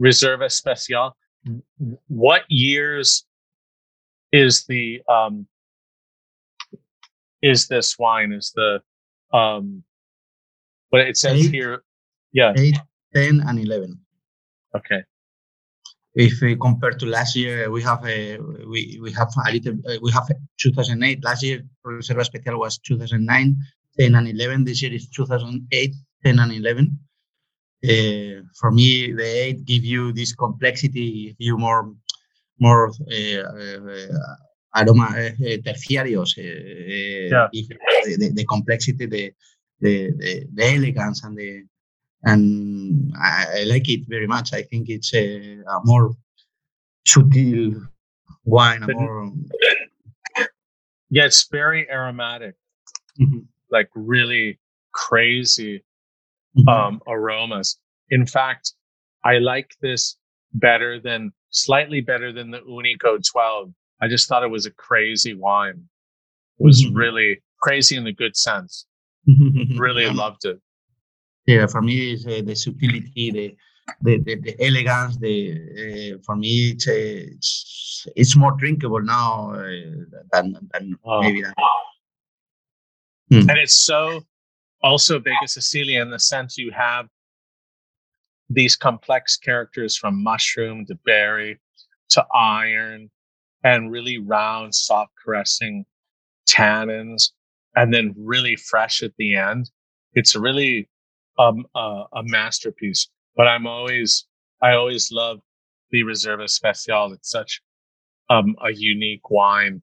Reserva 0.00 0.44
Especial, 0.44 1.16
what 2.06 2.42
years 2.48 3.26
is 4.30 4.66
the 4.66 5.00
um, 5.08 5.48
is 7.44 7.68
this 7.68 7.98
wine? 7.98 8.32
Is 8.32 8.52
the 8.56 8.80
um 9.32 9.84
but 10.90 11.00
it 11.08 11.16
says 11.16 11.44
eight, 11.44 11.50
here 11.50 11.82
yeah. 12.32 12.52
8 12.56 12.76
10 13.14 13.42
and 13.46 13.58
11 13.58 13.98
okay. 14.76 15.02
If 16.14 16.40
we 16.40 16.56
compare 16.56 16.92
to 16.92 17.06
last 17.06 17.36
year 17.36 17.70
we 17.70 17.82
have 17.82 18.04
a 18.06 18.38
we, 18.72 18.98
we 19.02 19.12
have 19.12 19.30
a 19.46 19.52
little 19.52 19.76
uh, 19.88 19.98
we 20.00 20.10
have 20.12 20.28
2008 20.58 21.24
last 21.24 21.42
year 21.42 21.62
reserva 21.84 22.22
especial 22.22 22.58
was 22.58 22.78
2009 22.78 23.56
10 23.98 24.14
and 24.14 24.28
11 24.28 24.64
this 24.64 24.82
year 24.82 24.92
is 24.92 25.08
2008 25.08 25.94
10 26.24 26.38
and 26.38 26.52
11 26.52 26.98
uh, 27.84 28.42
for 28.58 28.70
me 28.70 29.12
the 29.12 29.24
8 29.24 29.64
give 29.64 29.84
you 29.84 30.12
this 30.12 30.32
complexity 30.34 31.26
give 31.26 31.36
you 31.38 31.58
more 31.58 31.92
more 32.60 32.88
uh, 32.88 33.42
uh 34.74 34.84
aroma 34.84 35.08
eh, 35.16 35.58
terciarios, 35.64 36.36
eh, 36.38 37.28
yeah. 37.30 37.48
the, 37.52 38.32
the, 38.34 38.44
complexity, 38.44 39.06
the, 39.06 39.32
the, 39.80 40.12
the, 40.18 40.46
the, 40.52 40.64
elegance, 40.64 41.22
and 41.24 41.36
the 41.36 41.62
and 42.24 43.12
I, 43.20 43.46
I, 43.60 43.64
like 43.64 43.88
it 43.88 44.08
very 44.08 44.26
much. 44.26 44.52
I 44.52 44.62
think 44.62 44.88
it's 44.88 45.14
a, 45.14 45.58
a 45.60 45.80
more 45.84 46.14
subtle 47.06 47.82
wine, 48.44 48.82
a 48.82 48.88
more 48.92 49.32
yeah, 51.14 51.26
it's 51.26 51.46
very 51.48 51.88
aromatic, 51.88 52.56
mm-hmm. 53.20 53.40
like 53.70 53.88
really 53.94 54.58
crazy 54.92 55.84
mm-hmm. 56.58 56.68
um, 56.68 57.00
aromas. 57.06 57.78
In 58.10 58.26
fact, 58.26 58.74
I 59.24 59.38
like 59.38 59.76
this 59.80 60.16
better 60.54 60.98
than 60.98 61.32
slightly 61.50 62.00
better 62.00 62.32
than 62.32 62.50
the 62.50 62.60
Unico 62.60 63.22
12 63.24 63.72
I 64.04 64.08
just 64.08 64.28
thought 64.28 64.42
it 64.42 64.50
was 64.50 64.66
a 64.66 64.70
crazy 64.70 65.34
wine. 65.34 65.88
It 66.58 66.64
was 66.64 66.84
mm-hmm. 66.84 66.94
really 66.94 67.42
crazy 67.62 67.96
in 67.96 68.04
the 68.04 68.12
good 68.12 68.36
sense. 68.36 68.86
really 69.26 70.08
loved 70.10 70.44
it. 70.44 70.60
Yeah, 71.46 71.66
for 71.66 71.80
me, 71.80 72.12
it's, 72.12 72.26
uh, 72.26 72.42
the 72.44 72.54
subtlety, 72.54 73.30
the 73.30 73.56
the, 74.02 74.18
the, 74.18 74.34
the 74.46 74.54
elegance. 74.66 75.16
The 75.18 75.36
uh, 76.14 76.18
for 76.24 76.36
me, 76.36 76.70
it's, 76.72 76.86
uh, 76.88 76.92
it's, 76.94 78.06
it's 78.14 78.36
more 78.36 78.52
drinkable 78.52 79.02
now 79.02 79.52
uh, 79.52 79.94
than 80.32 80.46
than 80.72 80.98
oh. 81.04 81.22
maybe 81.22 81.42
that. 81.42 81.54
Hmm. 83.30 83.48
And 83.50 83.58
it's 83.58 83.74
so 83.90 84.22
also 84.82 85.18
Vega 85.18 85.48
Sicilia 85.48 86.02
in 86.02 86.10
the 86.10 86.18
sense 86.18 86.58
you 86.58 86.72
have 86.72 87.08
these 88.50 88.76
complex 88.76 89.38
characters 89.38 89.96
from 89.96 90.22
mushroom 90.22 90.84
to 90.86 90.94
berry 91.06 91.58
to 92.10 92.24
iron 92.34 93.10
and 93.64 93.90
really 93.90 94.18
round, 94.18 94.74
soft 94.74 95.12
caressing 95.24 95.84
tannins, 96.48 97.30
and 97.74 97.92
then 97.92 98.14
really 98.16 98.54
fresh 98.56 99.02
at 99.02 99.12
the 99.18 99.34
end. 99.34 99.70
It's 100.12 100.36
really 100.36 100.88
um, 101.38 101.64
uh, 101.74 102.04
a 102.12 102.22
masterpiece. 102.22 103.08
But 103.36 103.48
I'm 103.48 103.66
always, 103.66 104.26
I 104.62 104.74
always 104.74 105.10
love 105.10 105.40
the 105.90 106.02
Reserva 106.02 106.44
Especial. 106.44 107.12
It's 107.12 107.30
such 107.30 107.60
um, 108.30 108.54
a 108.64 108.72
unique 108.72 109.28
wine, 109.30 109.82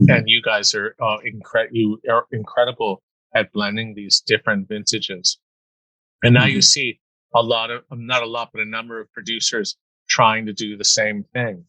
mm-hmm. 0.00 0.10
and 0.10 0.24
you 0.26 0.42
guys 0.42 0.74
are 0.74 0.96
uh, 1.00 1.18
incre- 1.18 1.68
you 1.70 2.00
are 2.10 2.26
incredible 2.32 3.02
at 3.34 3.52
blending 3.52 3.94
these 3.94 4.22
different 4.26 4.68
vintages. 4.68 5.38
And 6.22 6.34
now 6.34 6.44
mm-hmm. 6.44 6.56
you 6.56 6.62
see 6.62 7.00
a 7.34 7.42
lot 7.42 7.70
of, 7.70 7.84
not 7.92 8.22
a 8.22 8.26
lot, 8.26 8.50
but 8.52 8.60
a 8.60 8.64
number 8.64 9.00
of 9.00 9.12
producers 9.12 9.76
trying 10.08 10.46
to 10.46 10.52
do 10.52 10.76
the 10.76 10.84
same 10.84 11.24
thing. 11.32 11.64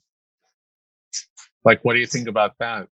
Like, 1.63 1.83
what 1.83 1.93
do 1.93 1.99
you 1.99 2.07
think 2.07 2.27
about 2.27 2.53
that? 2.59 2.87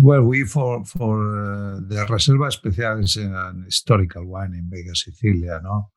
Well, 0.00 0.22
we 0.22 0.44
for 0.44 0.84
for 0.84 1.16
uh, 1.18 1.80
the 1.88 2.06
Reserva 2.08 2.46
Especial 2.46 3.00
is 3.00 3.16
an 3.16 3.64
historical 3.64 4.24
wine 4.24 4.54
in 4.54 4.68
Vega 4.70 4.94
Sicilia, 4.94 5.60
no? 5.64 5.88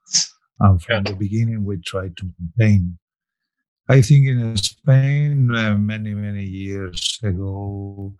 And 0.60 0.82
from 0.82 1.06
yeah. 1.06 1.12
the 1.12 1.16
beginning, 1.16 1.64
we 1.64 1.78
tried 1.78 2.18
to 2.18 2.30
maintain. 2.40 2.98
I 3.88 4.02
think 4.02 4.28
in 4.28 4.58
Spain, 4.58 5.54
uh, 5.54 5.78
many 5.78 6.16
many 6.16 6.44
years 6.44 7.20
ago, 7.22 8.16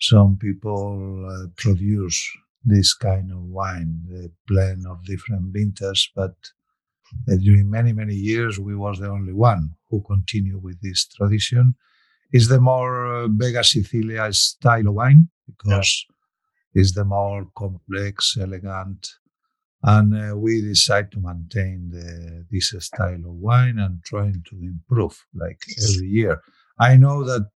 some 0.00 0.36
people 0.36 1.26
uh, 1.30 1.48
produce 1.56 2.20
this 2.64 2.92
kind 2.92 3.32
of 3.32 3.38
wine, 3.38 4.02
the 4.10 4.30
blend 4.46 4.84
of 4.86 5.04
different 5.04 5.52
vintages. 5.54 6.10
But 6.14 6.34
uh, 7.30 7.36
during 7.36 7.70
many 7.70 7.94
many 7.94 8.14
years, 8.14 8.58
we 8.58 8.76
was 8.76 8.98
the 8.98 9.08
only 9.08 9.32
one 9.32 9.70
who 9.88 10.02
continued 10.02 10.62
with 10.62 10.78
this 10.82 11.06
tradition 11.06 11.74
is 12.32 12.48
the 12.48 12.60
more 12.60 13.06
uh, 13.06 13.28
Vega 13.28 13.62
Sicilia 13.64 14.32
style 14.32 14.88
of 14.88 14.94
wine 14.94 15.28
because 15.46 16.06
yeah. 16.74 16.82
it's 16.82 16.94
the 16.94 17.04
more 17.04 17.46
complex, 17.56 18.36
elegant, 18.40 19.08
And 19.82 20.32
uh, 20.32 20.36
we 20.36 20.62
decide 20.62 21.12
to 21.12 21.20
maintain 21.20 21.90
the, 21.90 22.44
this 22.50 22.74
style 22.78 23.14
of 23.14 23.34
wine 23.48 23.78
and 23.78 24.02
trying 24.04 24.42
to 24.50 24.56
improve 24.60 25.16
like 25.34 25.60
every 25.82 26.08
year. 26.08 26.40
I 26.78 26.96
know 26.96 27.24
that 27.24 27.48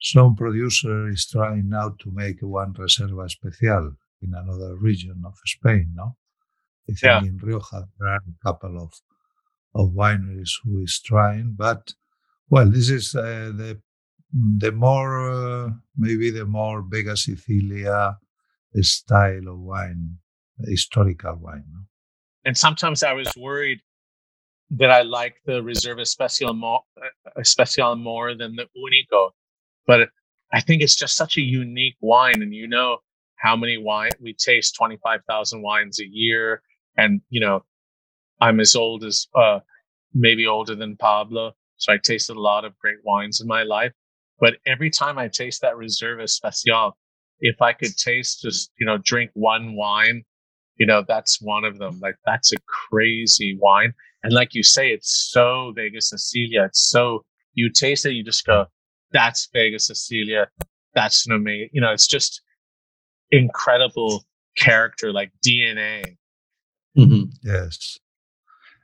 some 0.00 0.36
producer 0.36 1.08
is 1.08 1.26
trying 1.26 1.68
now 1.70 1.94
to 2.00 2.10
make 2.12 2.38
one 2.42 2.74
Reserva 2.74 3.24
Especial 3.24 3.92
in 4.22 4.34
another 4.34 4.76
region 4.76 5.22
of 5.24 5.34
Spain, 5.46 5.92
no? 5.94 6.16
I 6.88 6.92
think 6.92 7.02
Yeah. 7.02 7.20
in 7.22 7.38
Rioja 7.38 7.88
there 7.98 8.08
are 8.08 8.16
a 8.16 8.44
couple 8.44 8.80
of 8.82 8.92
of 9.74 9.90
wineries 9.90 10.52
who 10.64 10.82
is 10.82 11.00
trying, 11.04 11.54
but 11.56 11.94
well, 12.48 12.68
this 12.70 12.88
is 12.88 13.14
uh, 13.14 13.52
the 13.54 13.80
the 14.32 14.72
more 14.72 15.30
uh, 15.30 15.70
maybe 15.96 16.30
the 16.30 16.44
more 16.44 16.82
Vega 16.82 17.16
Sicilia 17.16 18.18
style 18.80 19.48
of 19.48 19.58
wine, 19.58 20.18
historical 20.58 21.36
wine. 21.36 21.64
And 22.44 22.56
sometimes 22.56 23.02
I 23.02 23.12
was 23.12 23.28
worried 23.36 23.80
that 24.70 24.90
I 24.90 25.02
like 25.02 25.36
the 25.46 25.62
Reserva 25.62 26.02
Especial 26.02 26.52
more, 26.52 26.82
uh, 27.00 27.30
Especial 27.36 27.96
more 27.96 28.34
than 28.34 28.56
the 28.56 28.66
Unico, 28.76 29.30
but 29.86 30.10
I 30.52 30.60
think 30.60 30.82
it's 30.82 30.96
just 30.96 31.16
such 31.16 31.36
a 31.36 31.42
unique 31.42 31.96
wine. 32.00 32.42
And 32.42 32.54
you 32.54 32.68
know 32.68 32.98
how 33.36 33.56
many 33.56 33.78
wine 33.78 34.12
we 34.20 34.34
taste 34.34 34.74
25,000 34.76 35.62
wines 35.62 36.00
a 36.00 36.06
year. 36.06 36.62
And, 36.96 37.20
you 37.30 37.40
know, 37.40 37.64
I'm 38.40 38.60
as 38.60 38.74
old 38.74 39.04
as, 39.04 39.26
uh, 39.34 39.60
maybe 40.14 40.46
older 40.46 40.74
than 40.74 40.96
Pablo. 40.96 41.52
So 41.76 41.92
I 41.92 41.98
tasted 42.02 42.36
a 42.36 42.40
lot 42.40 42.64
of 42.64 42.78
great 42.78 42.98
wines 43.04 43.40
in 43.40 43.46
my 43.46 43.62
life. 43.62 43.92
But 44.40 44.54
every 44.66 44.90
time 44.90 45.18
I 45.18 45.28
taste 45.28 45.62
that 45.62 45.74
Reserva 45.74 46.22
Especial, 46.22 46.96
if 47.40 47.60
I 47.60 47.72
could 47.72 47.96
taste 47.96 48.42
just, 48.42 48.70
you 48.78 48.86
know, 48.86 48.98
drink 48.98 49.30
one 49.34 49.74
wine, 49.74 50.22
you 50.76 50.86
know, 50.86 51.04
that's 51.06 51.40
one 51.40 51.64
of 51.64 51.78
them. 51.78 51.98
Like 52.00 52.16
that's 52.24 52.52
a 52.52 52.56
crazy 52.90 53.56
wine. 53.60 53.92
And 54.22 54.32
like 54.32 54.54
you 54.54 54.62
say, 54.62 54.90
it's 54.90 55.30
so 55.30 55.72
Vegas 55.74 56.10
Sicilia. 56.10 56.64
It's 56.64 56.88
so, 56.88 57.24
you 57.54 57.70
taste 57.70 58.06
it, 58.06 58.12
you 58.12 58.24
just 58.24 58.44
go, 58.46 58.66
that's 59.12 59.48
Vegas 59.52 59.86
Sicilia. 59.86 60.48
That's 60.94 61.26
an 61.26 61.32
amazing, 61.32 61.70
you 61.72 61.80
know, 61.80 61.92
it's 61.92 62.06
just 62.06 62.42
incredible 63.30 64.24
character, 64.56 65.12
like 65.12 65.30
DNA. 65.46 66.16
Mhm. 66.96 67.30
Yes, 67.44 67.98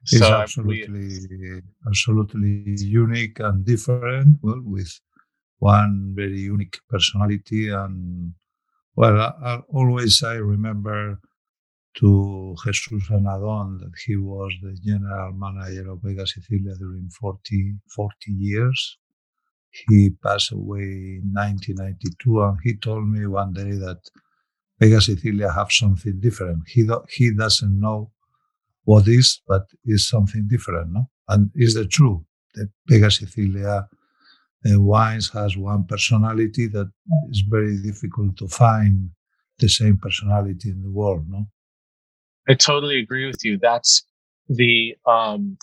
it's 0.02 0.18
So 0.18 0.32
absolutely 0.34 1.62
absolutely 1.86 2.76
unique 2.78 3.40
and 3.40 3.64
different. 3.64 4.38
Well, 4.42 4.60
with 4.64 5.00
one 5.64 6.12
very 6.14 6.40
unique 6.54 6.78
personality 6.90 7.70
and 7.70 8.34
well, 8.96 9.18
I, 9.18 9.32
I 9.50 9.60
always 9.72 10.22
I 10.22 10.34
remember 10.34 11.18
to 12.00 12.54
Jesus 12.64 13.08
Anadon 13.10 13.78
that 13.80 13.92
he 14.04 14.16
was 14.16 14.52
the 14.62 14.76
general 14.84 15.32
manager 15.32 15.90
of 15.90 16.00
Vega 16.02 16.26
Sicilia 16.26 16.74
during 16.78 17.08
40, 17.08 17.76
40 17.96 18.32
years. 18.32 18.98
He 19.70 20.10
passed 20.10 20.52
away 20.52 21.18
in 21.20 21.32
1992, 21.32 22.42
and 22.42 22.58
he 22.62 22.76
told 22.76 23.08
me 23.08 23.26
one 23.26 23.52
day 23.52 23.72
that 23.72 24.00
Vega 24.78 25.00
Sicilia 25.00 25.50
have 25.50 25.72
something 25.72 26.20
different. 26.20 26.62
He 26.68 26.82
do, 26.84 27.00
he 27.08 27.32
doesn't 27.34 27.80
know 27.80 28.12
what 28.84 29.08
is, 29.08 29.40
but 29.48 29.62
is 29.84 30.06
something 30.06 30.46
different, 30.48 30.92
no? 30.92 31.08
And 31.28 31.50
is 31.54 31.74
the 31.74 31.86
truth. 31.86 32.22
that 32.54 32.68
Vega 32.88 33.10
Sicilia 33.10 33.88
uh, 34.66 34.80
wines 34.80 35.30
has 35.30 35.56
one 35.56 35.84
personality 35.84 36.66
that 36.68 36.90
is 37.30 37.42
very 37.48 37.76
difficult 37.82 38.36
to 38.38 38.48
find 38.48 39.10
the 39.58 39.68
same 39.68 39.98
personality 39.98 40.70
in 40.70 40.82
the 40.82 40.90
world, 40.90 41.24
no? 41.28 41.46
I 42.48 42.54
totally 42.54 42.98
agree 42.98 43.26
with 43.26 43.44
you. 43.44 43.58
That's 43.60 44.06
the 44.48 44.94
um, 45.06 45.56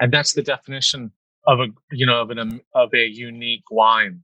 and 0.00 0.12
that's 0.12 0.34
the 0.34 0.42
definition 0.42 1.10
of 1.46 1.60
a 1.60 1.66
you 1.92 2.06
know 2.06 2.20
of 2.20 2.30
an 2.30 2.38
um, 2.38 2.60
of 2.74 2.92
a 2.94 3.06
unique 3.06 3.64
wine 3.70 4.22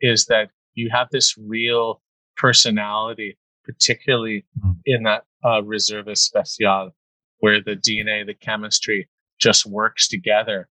is 0.00 0.26
that 0.26 0.50
you 0.74 0.88
have 0.92 1.08
this 1.10 1.36
real 1.38 2.00
personality, 2.36 3.36
particularly 3.64 4.44
Mm. 4.64 4.76
in 4.86 5.02
that 5.04 5.24
uh, 5.44 5.60
Reserva 5.62 6.16
Special, 6.16 6.94
where 7.38 7.60
the 7.62 7.76
DNA, 7.76 8.26
the 8.26 8.34
chemistry 8.34 9.08
just 9.40 9.66
works 9.66 10.08
together, 10.08 10.68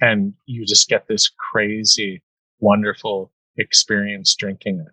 and 0.00 0.34
you 0.46 0.64
just 0.66 0.88
get 0.88 1.06
this 1.08 1.30
crazy, 1.52 2.22
wonderful 2.58 3.32
experience 3.56 4.34
drinking 4.34 4.80
it. 4.80 4.92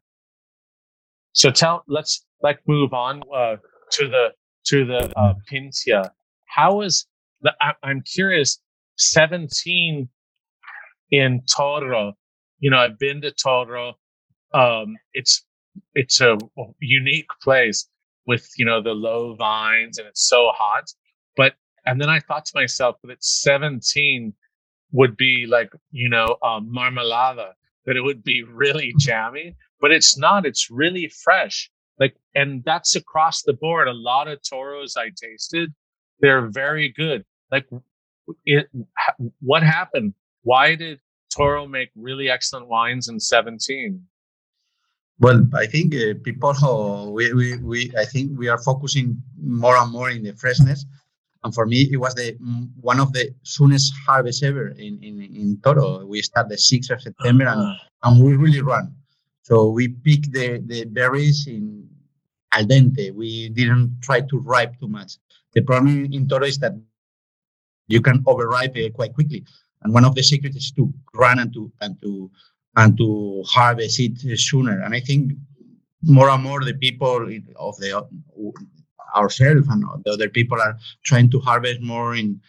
So 1.34 1.52
tell, 1.52 1.84
let's 1.88 2.26
like 2.41 2.60
move 2.67 2.93
on 2.93 3.22
uh, 3.34 3.58
to 3.91 4.08
the 4.08 4.30
to 4.65 4.86
the 4.86 5.12
uh, 5.17 5.34
Pintia. 5.50 6.12
How 6.46 6.82
is 6.82 7.06
the, 7.41 7.54
I, 7.62 7.74
I'm 7.84 8.02
curious. 8.02 8.60
Seventeen 8.98 10.10
in 11.12 11.41
Toro. 11.56 12.13
You 12.60 12.72
know, 12.72 12.80
I've 12.80 12.98
been 12.98 13.22
to 13.22 13.32
Toro. 13.32 13.93
Um, 14.54 14.96
it's 15.13 15.46
it's 15.93 16.22
a 16.22 16.38
unique 16.80 17.30
place 17.41 17.88
with 18.26 18.50
you 18.58 18.65
know 18.65 18.82
the 18.82 18.91
low 18.93 19.36
vines 19.36 19.98
and 19.98 20.08
it's 20.08 20.28
so 20.28 20.52
hot. 20.54 20.86
But 21.36 21.54
and 21.86 22.02
then 22.02 22.10
I 22.10 22.20
thought 22.20 22.46
to 22.46 22.52
myself 22.56 22.98
that 23.04 23.24
17 23.24 24.34
would 24.91 25.17
be 25.17 25.45
like 25.47 25.71
you 25.91 26.10
know 26.10 26.38
um, 26.43 26.71
marmalada 26.73 27.54
that 27.86 27.95
it 27.95 28.02
would 28.02 28.23
be 28.23 28.43
really 28.43 28.93
jammy, 29.00 29.56
but 29.80 29.91
it's 29.91 30.17
not. 30.17 30.45
It's 30.45 30.69
really 30.69 31.08
fresh. 31.08 31.71
Like, 32.00 32.15
and 32.36 32.63
that's 32.65 32.95
across 32.95 33.43
the 33.43 33.54
board. 33.54 33.88
A 33.88 33.93
lot 33.93 34.28
of 34.28 34.39
toros 34.47 34.97
I 34.97 35.10
tasted, 35.15 35.73
they're 36.19 36.47
very 36.47 36.89
good. 36.89 37.26
Like, 37.52 37.65
it, 38.45 38.67
what 39.39 39.63
happened? 39.63 40.13
Why 40.43 40.76
did 40.76 41.00
Toro 41.36 41.65
make 41.65 41.89
really 41.95 42.30
excellent 42.30 42.67
wines 42.67 43.08
in 43.08 43.19
17? 43.19 44.02
Well, 45.19 45.47
I 45.56 45.65
think 45.65 45.95
uh, 45.95 46.13
people, 46.23 46.50
uh, 46.50 47.10
we, 47.10 47.34
we, 47.34 47.58
we, 47.58 47.91
I 47.97 48.06
think 48.06 48.38
we 48.38 48.50
are 48.50 48.62
focusing 48.62 49.21
more 49.41 49.76
and 49.76 49.91
more 49.91 50.12
in 50.12 50.23
the 50.23 50.34
freshness. 50.34 50.86
And 51.43 51.54
for 51.54 51.65
me, 51.65 51.89
it 51.91 51.97
was 51.97 52.15
the 52.15 52.34
mm, 52.34 52.69
one 52.82 53.00
of 53.00 53.13
the 53.13 53.34
soonest 53.43 53.93
harvests 54.06 54.43
ever 54.43 54.69
in, 54.69 55.00
in, 55.04 55.21
in 55.21 55.60
Toro. 55.63 56.06
We 56.06 56.21
start 56.21 56.50
the 56.50 56.56
6th 56.56 56.91
of 56.91 57.02
September 57.02 57.47
and, 57.47 57.78
and 58.04 58.23
we 58.23 58.36
really 58.36 58.62
run. 58.62 58.93
So 59.43 59.69
we 59.69 59.89
pick 59.89 60.23
the, 60.32 60.62
the 60.65 60.86
berries 60.86 61.47
in 61.47 61.88
al 62.54 62.65
dente. 62.65 63.13
We 63.13 63.50
didn't 63.50 64.02
try 64.02 64.21
to 64.21 64.39
ripe 64.39 64.80
too 64.80 64.88
much. 64.88 65.13
The 65.54 65.62
problem 65.62 66.06
in, 66.12 66.28
Toro 66.28 66.45
is 66.45 66.58
that 66.60 66.73
you 67.88 68.02
can 68.02 68.23
overripe 68.28 68.76
quite 68.93 69.13
quickly. 69.13 69.45
And 69.84 69.93
one 69.93 70.06
of 70.06 70.15
the 70.15 70.23
secrets 70.23 70.58
is 70.58 70.71
to 70.71 70.93
run 71.13 71.39
and 71.39 71.54
to 71.54 71.71
and 71.82 72.02
to 72.02 72.30
and 72.76 72.97
to 72.97 73.43
harvest 73.47 74.00
it 74.00 74.39
sooner. 74.39 74.82
And 74.82 74.93
I 74.93 75.00
think 75.00 75.34
more 76.04 76.30
and 76.30 76.43
more 76.43 76.63
the 76.63 76.73
people 76.73 77.30
of 77.56 77.78
the 77.78 78.06
ourselves 79.21 79.67
and 79.69 79.84
the 80.06 80.12
other 80.12 80.30
people 80.30 80.60
are 80.60 80.75
trying 81.03 81.30
to 81.32 81.39
harvest 81.39 81.82
more 81.82 82.15
in 82.15 82.39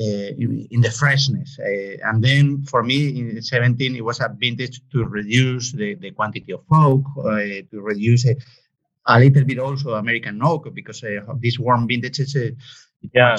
uh, 0.00 0.30
in, 0.42 0.66
in, 0.72 0.80
the 0.80 0.90
freshness. 0.90 1.56
Uh, 1.60 1.96
and 2.08 2.20
then 2.20 2.64
for 2.64 2.82
me 2.82 3.16
in 3.20 3.40
17, 3.40 3.94
it 3.94 4.04
was 4.04 4.18
a 4.18 4.28
vintage 4.36 4.80
to 4.90 5.04
reduce 5.04 5.70
the, 5.70 5.94
the 5.94 6.10
quantity 6.10 6.52
of 6.52 6.62
oak, 6.72 7.04
uh, 7.18 7.62
to 7.70 7.80
reduce 7.80 8.26
a, 8.26 8.34
a 9.06 9.20
little 9.20 9.44
bit 9.44 9.60
also 9.60 9.94
American 9.94 10.42
oak 10.42 10.74
because 10.74 11.04
these 11.38 11.60
warm 11.60 11.86
vintages, 11.86 12.34
yeah, 13.12 13.36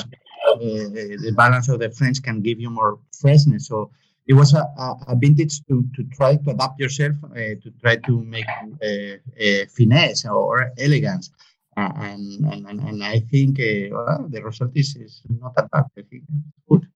the 0.59 1.33
balance 1.35 1.67
of 1.67 1.79
the 1.79 1.89
French 1.89 2.23
can 2.23 2.41
give 2.41 2.57
you 2.57 2.69
more 2.69 2.99
freshness. 3.19 3.67
So 3.67 3.91
it 4.25 4.33
was 4.33 4.53
a, 4.53 4.65
a, 4.77 4.95
a 5.09 5.15
vintage 5.17 5.59
to, 5.67 5.83
to 5.95 6.03
try 6.15 6.37
to 6.37 6.49
adapt 6.51 6.79
yourself, 6.79 7.15
uh, 7.31 7.35
to 7.35 7.73
try 7.81 7.97
to 7.97 8.23
make 8.23 8.47
uh, 8.47 9.65
finesse 9.75 10.25
or 10.25 10.71
elegance. 10.77 11.31
And, 11.77 12.45
and, 12.45 12.79
and 12.79 13.03
I 13.03 13.19
think 13.19 13.57
well, 13.91 14.27
the 14.29 14.41
result 14.43 14.71
is, 14.75 14.95
is 14.95 15.21
not 15.29 15.55
that 15.55 15.69
bad. 15.71 15.85
I 15.97 16.01
think 16.09 16.23
good. 16.69 16.87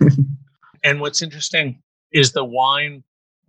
and 0.84 1.00
what's 1.00 1.22
interesting 1.22 1.82
is 2.12 2.32
the 2.32 2.44
wine 2.44 3.02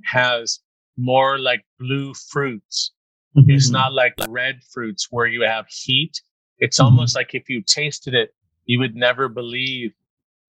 has 0.06 0.60
more 0.98 1.38
like 1.38 1.64
blue 1.80 2.14
fruits. 2.14 2.92
Mm-hmm. 3.38 3.52
It's 3.52 3.70
not 3.70 3.94
like 3.94 4.14
red 4.28 4.62
fruits 4.74 5.08
where 5.12 5.28
you 5.28 5.44
have 5.44 5.68
heat. 5.70 6.22
It's 6.58 6.80
mm-hmm. 6.80 6.86
almost 6.86 7.16
like 7.16 7.34
if 7.34 7.50
you 7.50 7.62
tasted 7.62 8.14
it, 8.14 8.34
you 8.66 8.80
would 8.80 8.96
never 8.96 9.30
believe 9.30 9.94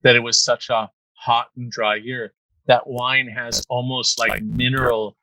that 0.02 0.16
it 0.16 0.20
was 0.20 0.42
such 0.42 0.70
a 0.70 0.90
hot 1.14 1.48
and 1.56 1.70
dry 1.70 1.96
year 1.96 2.32
that 2.66 2.86
wine 2.86 3.28
has 3.28 3.64
almost 3.68 4.18
like 4.18 4.42
mineral 4.42 5.16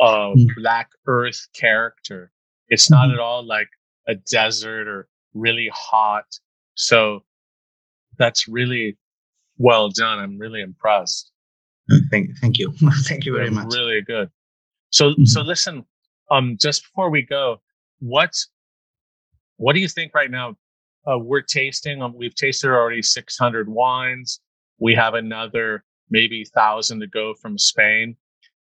uh, 0.00 0.32
black 0.56 0.90
earth 1.06 1.46
character. 1.54 2.32
It's 2.68 2.90
not 2.90 3.10
at 3.10 3.18
all 3.18 3.44
like 3.44 3.68
a 4.08 4.14
desert 4.14 4.88
or 4.88 5.08
really 5.34 5.70
hot. 5.72 6.24
So 6.74 7.20
that's 8.18 8.48
really 8.48 8.96
well 9.58 9.88
done. 9.90 10.18
I'm 10.18 10.38
really 10.38 10.62
impressed. 10.62 11.30
Thank, 12.10 12.30
thank 12.40 12.58
you. 12.58 12.72
thank 13.04 13.24
you 13.24 13.34
very 13.34 13.50
They're 13.50 13.64
much. 13.64 13.74
Really 13.74 14.02
good. 14.02 14.30
So, 14.90 15.10
mm-hmm. 15.10 15.24
so 15.24 15.42
listen, 15.42 15.84
um, 16.30 16.56
just 16.60 16.82
before 16.82 17.10
we 17.10 17.22
go, 17.22 17.60
what, 18.00 18.34
what 19.56 19.74
do 19.74 19.80
you 19.80 19.88
think 19.88 20.14
right 20.14 20.30
now 20.30 20.56
uh, 21.08 21.18
we're 21.18 21.42
tasting. 21.42 22.02
Um, 22.02 22.14
we've 22.16 22.34
tasted 22.34 22.68
already 22.68 23.02
600 23.02 23.68
wines. 23.68 24.40
We 24.78 24.94
have 24.94 25.14
another 25.14 25.84
maybe 26.10 26.44
thousand 26.44 27.00
to 27.00 27.06
go 27.06 27.34
from 27.34 27.58
Spain, 27.58 28.16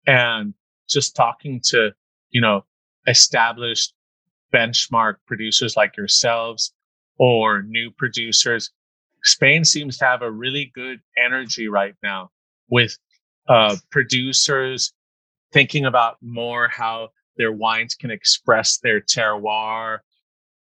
and 0.08 0.54
just 0.90 1.16
talking 1.16 1.62
to 1.66 1.92
you 2.30 2.42
know 2.42 2.66
established 3.08 3.94
benchmark 4.54 5.16
producers 5.28 5.76
like 5.76 5.98
yourselves 5.98 6.74
or 7.18 7.64
new 7.64 7.92
producers. 7.92 8.72
Spain 9.24 9.64
seems 9.64 9.98
to 9.98 10.06
have 10.06 10.22
a 10.22 10.32
really 10.32 10.72
good 10.74 11.00
energy 11.18 11.68
right 11.68 11.96
now 12.02 12.32
with 12.70 12.98
uh, 13.48 13.76
producers 13.92 14.94
thinking 15.54 15.86
about 15.86 16.18
more 16.22 16.68
how 16.70 17.10
their 17.38 17.52
wines 17.52 17.96
can 17.96 18.12
express 18.12 18.78
their 18.80 19.02
terroir, 19.02 20.00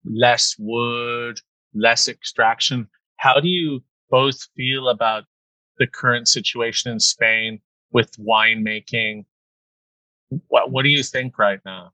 less 0.05 0.55
wood, 0.59 1.40
less 1.75 2.09
extraction. 2.09 2.88
How 3.16 3.40
do 3.40 3.49
you 3.49 3.83
both 4.11 4.49
feel 4.57 4.88
about 4.88 5.25
the 5.79 5.87
current 5.87 6.29
situation 6.29 6.92
in 6.92 7.01
Spain 7.01 7.61
with 7.90 8.12
winemaking? 8.18 9.25
What 10.49 10.70
What 10.70 10.83
do 10.83 10.90
you 10.90 11.03
think 11.03 11.38
right 11.38 11.61
now? 11.64 11.93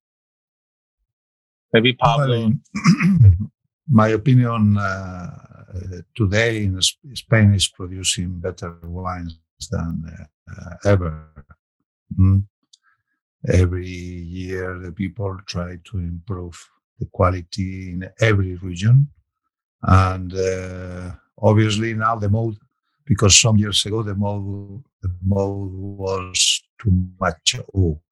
Maybe 1.73 1.93
Pablo. 1.95 2.53
My 3.89 4.09
opinion 4.09 4.77
uh, 4.77 5.31
today 6.15 6.65
in 6.65 6.81
Spain 6.81 7.55
is 7.55 7.69
producing 7.69 8.39
better 8.39 8.77
wines 8.85 9.39
than 9.71 10.05
uh, 10.49 10.75
ever. 10.85 11.27
Mm. 12.19 12.45
Every 13.49 13.89
year, 13.89 14.79
the 14.79 14.93
people 14.93 15.39
try 15.47 15.79
to 15.91 15.99
improve 15.99 16.57
the 16.99 17.07
quality 17.07 17.91
in 17.91 18.09
every 18.21 18.57
region. 18.57 19.09
And 19.83 20.35
uh, 20.35 21.13
obviously 21.39 21.95
now 21.95 22.17
the 22.17 22.29
mode, 22.29 22.59
because 23.07 23.41
some 23.41 23.57
years 23.57 23.85
ago 23.87 24.03
the 24.03 24.15
mode, 24.15 24.85
the 25.03 25.13
mode 25.25 25.73
was 25.73 26.63
too 26.81 26.93
much 27.19 27.57
oak. 27.75 28.03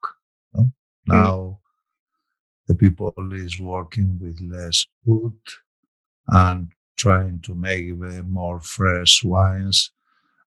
No? 0.55 0.63
Mm. 0.63 0.73
Now 1.07 1.61
the 2.69 2.75
people 2.75 3.13
is 3.33 3.59
working 3.59 4.19
with 4.21 4.41
less 4.41 4.85
wood 5.05 5.39
and 6.29 6.69
trying 6.97 7.41
to 7.41 7.55
make 7.55 7.95
more 8.27 8.61
fresh 8.61 9.25
wines. 9.25 9.91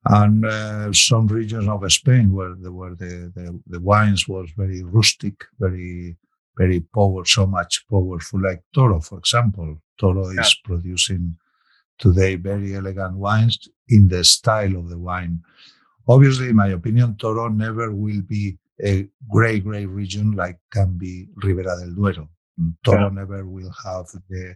And 0.06 0.46
uh, 0.46 0.94
some 0.94 1.28
regions 1.28 1.68
of 1.68 1.92
Spain 1.92 2.34
where 2.34 2.56
the, 2.56 2.72
where 2.72 2.96
the, 2.96 3.32
the, 3.36 3.60
the 3.68 3.80
wines 3.80 4.28
was 4.28 4.50
very 4.58 4.84
rustic, 4.84 5.44
very 5.60 6.18
very 6.58 6.82
power, 6.82 7.26
so 7.26 7.46
much 7.46 7.86
powerful, 7.90 8.42
like 8.42 8.62
Toro, 8.74 9.00
for 9.00 9.20
example. 9.20 9.82
Toro 9.98 10.30
yeah. 10.32 10.42
is 10.42 10.56
producing 10.64 11.36
today 11.98 12.36
very 12.36 12.76
elegant 12.76 13.16
wines 13.16 13.58
in 13.90 14.08
the 14.08 14.24
style 14.24 14.76
of 14.76 14.90
the 14.90 14.98
wine. 14.98 15.42
Obviously, 16.08 16.50
in 16.50 16.56
my 16.56 16.70
opinion, 16.70 17.16
Toro 17.16 17.48
never 17.48 17.92
will 17.92 18.22
be 18.22 18.58
a 18.84 19.08
great, 19.30 19.64
great 19.64 19.88
region 19.88 20.32
like 20.32 20.60
can 20.72 20.98
be 20.98 21.28
Ribera 21.44 21.78
del 21.80 21.94
Duero. 21.94 22.30
Toro 22.84 23.04
yeah. 23.04 23.10
never 23.10 23.46
will 23.46 23.72
have 23.84 24.08
the 24.30 24.56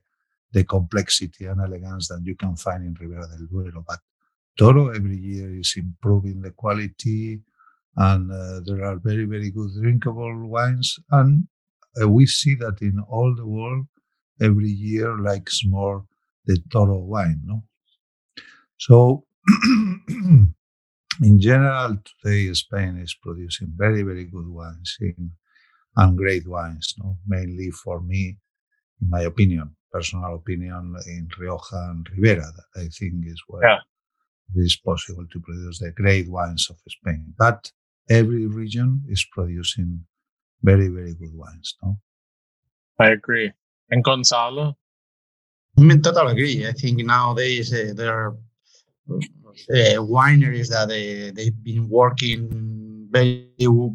the 0.51 0.63
complexity 0.63 1.45
and 1.45 1.59
elegance 1.59 2.07
that 2.07 2.21
you 2.23 2.35
can 2.35 2.55
find 2.55 2.85
in 2.85 2.95
Ribera 2.99 3.27
del 3.27 3.47
Duero. 3.47 3.83
But 3.87 3.99
Toro 4.57 4.89
every 4.89 5.17
year 5.17 5.59
is 5.59 5.73
improving 5.75 6.41
the 6.41 6.51
quality, 6.51 7.41
and 7.97 8.31
uh, 8.31 8.61
there 8.65 8.83
are 8.85 8.97
very, 8.97 9.25
very 9.25 9.51
good 9.51 9.71
drinkable 9.81 10.47
wines. 10.47 10.97
And 11.11 11.47
uh, 12.01 12.09
we 12.09 12.25
see 12.25 12.55
that 12.55 12.81
in 12.81 12.99
all 13.09 13.35
the 13.35 13.45
world, 13.45 13.85
every 14.41 14.69
year 14.69 15.17
likes 15.17 15.61
more 15.65 16.05
the 16.45 16.57
Toro 16.71 16.99
wine. 16.99 17.41
No, 17.43 17.63
so 18.77 19.25
in 21.21 21.39
general, 21.39 21.97
today 22.21 22.53
Spain 22.53 22.97
is 22.97 23.15
producing 23.21 23.73
very, 23.75 24.03
very 24.03 24.25
good 24.25 24.47
wines 24.47 24.97
in, 24.99 25.31
and 25.95 26.17
great 26.17 26.47
wines. 26.47 26.93
No, 26.97 27.17
mainly 27.27 27.71
for 27.71 28.01
me, 28.01 28.37
in 29.01 29.09
my 29.09 29.21
opinion, 29.21 29.75
personal 29.91 30.35
opinion, 30.35 30.95
in 31.07 31.29
Rioja 31.39 31.89
and 31.89 32.07
Ribera, 32.15 32.51
that 32.55 32.81
I 32.81 32.87
think 32.87 33.25
is 33.25 33.41
where 33.47 33.63
yeah. 33.63 33.79
it 34.55 34.59
is 34.59 34.77
possible 34.77 35.25
to 35.31 35.39
produce 35.39 35.79
the 35.79 35.91
great 35.91 36.29
wines 36.29 36.67
of 36.69 36.77
Spain. 36.87 37.33
But 37.37 37.71
every 38.09 38.45
region 38.45 39.03
is 39.07 39.25
producing 39.31 40.05
very, 40.63 40.87
very 40.89 41.13
good 41.13 41.33
wines. 41.33 41.75
No, 41.81 41.97
I 42.99 43.11
agree. 43.11 43.51
And 43.89 44.03
Gonzalo, 44.03 44.75
I 45.77 45.81
mean, 45.81 46.01
totally 46.01 46.31
agree. 46.31 46.67
I 46.67 46.71
think 46.71 46.97
nowadays 47.05 47.73
uh, 47.73 47.93
there 47.95 48.13
are 48.13 48.35
wineries 49.07 50.69
that 50.69 50.85
uh, 50.85 51.31
they've 51.35 51.63
been 51.63 51.89
working 51.89 53.07
very 53.11 53.47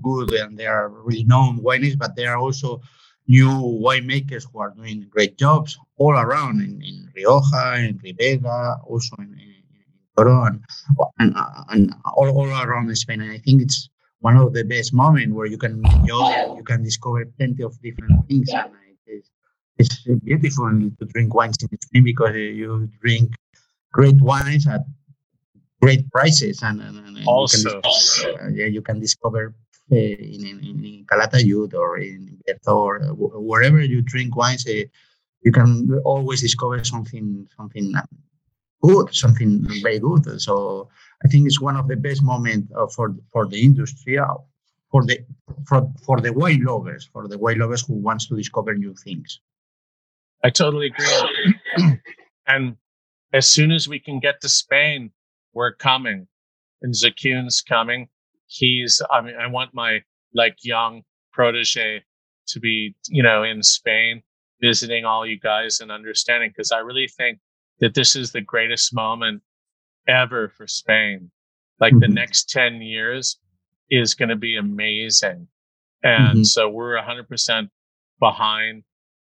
good 0.02 0.32
and 0.32 0.58
they 0.58 0.66
are 0.66 0.88
really 0.88 1.24
known 1.24 1.60
wineries, 1.60 1.98
but 1.98 2.16
there 2.16 2.32
are 2.32 2.38
also 2.38 2.80
new 3.26 3.50
winemakers 3.86 4.44
who 4.50 4.58
are 4.60 4.72
doing 4.76 5.06
great 5.10 5.36
jobs 5.36 5.78
all 5.96 6.12
around 6.12 6.60
in, 6.60 6.82
in 6.82 7.08
Rioja, 7.14 7.76
in 7.76 8.00
Ribera, 8.02 8.80
also 8.86 9.14
in, 9.18 9.32
in, 9.34 9.54
in 9.76 9.86
Toro, 10.16 10.44
and, 10.46 10.62
and, 11.18 11.34
and 11.68 11.94
all, 12.16 12.28
all 12.30 12.48
around 12.48 12.94
Spain. 12.96 13.20
And 13.20 13.30
I 13.30 13.38
think 13.38 13.62
it's 13.62 13.88
one 14.20 14.36
of 14.36 14.52
the 14.52 14.64
best 14.64 14.92
moments 14.92 15.34
where 15.34 15.46
you 15.46 15.58
can 15.58 15.84
enjoy, 15.84 16.54
you 16.56 16.64
can 16.64 16.82
discover 16.82 17.24
plenty 17.36 17.62
of 17.62 17.80
different 17.82 18.26
things. 18.26 18.50
And 18.52 18.72
it's, 19.06 19.30
it's 19.78 20.02
beautiful 20.24 20.70
to 20.70 21.04
drink 21.06 21.34
wines 21.34 21.56
in 21.62 21.80
Spain 21.80 22.04
because 22.04 22.34
you 22.34 22.88
drink 23.00 23.34
great 23.92 24.20
wines 24.20 24.66
at 24.66 24.82
great 25.80 26.10
prices, 26.10 26.62
and, 26.62 26.80
and, 26.80 26.98
and 27.06 27.26
also, 27.26 27.58
you 27.58 27.80
can, 27.80 28.40
uh, 28.40 28.48
yeah, 28.52 28.66
you 28.66 28.82
can 28.82 29.00
discover 29.00 29.54
uh, 29.92 29.96
in, 29.96 30.46
in, 30.46 30.84
in 30.84 31.06
Calatayud 31.10 31.74
or 31.74 31.98
in 31.98 32.38
Bierzo 32.46 32.76
or 32.76 33.02
uh, 33.02 33.12
wherever 33.14 33.80
you 33.80 34.02
drink 34.02 34.36
wines, 34.36 34.66
uh, 34.66 34.84
you 35.42 35.52
can 35.52 36.00
always 36.04 36.40
discover 36.40 36.84
something 36.84 37.48
something 37.56 37.92
good, 38.82 39.14
something 39.14 39.66
very 39.82 39.98
good. 39.98 40.40
So 40.40 40.88
I 41.24 41.28
think 41.28 41.46
it's 41.46 41.60
one 41.60 41.76
of 41.76 41.88
the 41.88 41.96
best 41.96 42.22
moments 42.22 42.70
uh, 42.76 42.86
for 42.86 43.16
for 43.32 43.46
the 43.48 43.60
industry, 43.60 44.18
uh, 44.18 44.34
for 44.90 45.04
the 45.04 45.18
for 45.66 45.90
for 46.04 46.20
the 46.20 46.32
wine 46.32 46.62
lovers, 46.64 47.08
for 47.12 47.26
the 47.26 47.38
wine 47.38 47.58
lovers 47.58 47.82
who 47.86 47.94
wants 47.94 48.26
to 48.28 48.36
discover 48.36 48.74
new 48.74 48.94
things. 48.94 49.40
I 50.44 50.50
totally 50.50 50.86
agree. 50.86 52.00
and 52.46 52.76
as 53.32 53.48
soon 53.48 53.72
as 53.72 53.88
we 53.88 53.98
can 53.98 54.20
get 54.20 54.40
to 54.40 54.48
Spain, 54.48 55.10
we're 55.52 55.74
coming. 55.74 56.26
And 56.82 56.94
Zakun's 56.94 57.62
coming. 57.62 58.08
He's, 58.46 59.02
I 59.10 59.20
mean, 59.20 59.34
I 59.36 59.46
want 59.46 59.74
my 59.74 60.00
like 60.34 60.56
young 60.62 61.02
protege 61.32 62.02
to 62.48 62.60
be, 62.60 62.94
you 63.08 63.22
know, 63.22 63.42
in 63.42 63.62
Spain 63.62 64.22
visiting 64.60 65.04
all 65.04 65.26
you 65.26 65.38
guys 65.38 65.80
and 65.80 65.90
understanding 65.90 66.50
because 66.50 66.72
I 66.72 66.78
really 66.78 67.08
think 67.08 67.38
that 67.80 67.94
this 67.94 68.14
is 68.14 68.32
the 68.32 68.40
greatest 68.40 68.94
moment 68.94 69.42
ever 70.06 70.48
for 70.48 70.66
Spain. 70.66 71.30
Like 71.80 71.92
mm-hmm. 71.92 72.00
the 72.00 72.08
next 72.08 72.50
10 72.50 72.82
years 72.82 73.38
is 73.90 74.14
going 74.14 74.28
to 74.28 74.36
be 74.36 74.56
amazing. 74.56 75.48
And 76.02 76.28
mm-hmm. 76.28 76.42
so 76.42 76.68
we're 76.68 77.00
100% 77.00 77.68
behind 78.18 78.82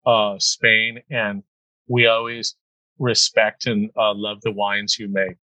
uh, 0.05 0.35
Spain 0.39 1.01
and 1.09 1.43
we 1.87 2.07
always 2.07 2.55
respect 2.99 3.67
and 3.67 3.89
uh, 3.97 4.13
love 4.13 4.41
the 4.41 4.51
wines 4.51 4.97
you 4.97 5.07
make. 5.07 5.35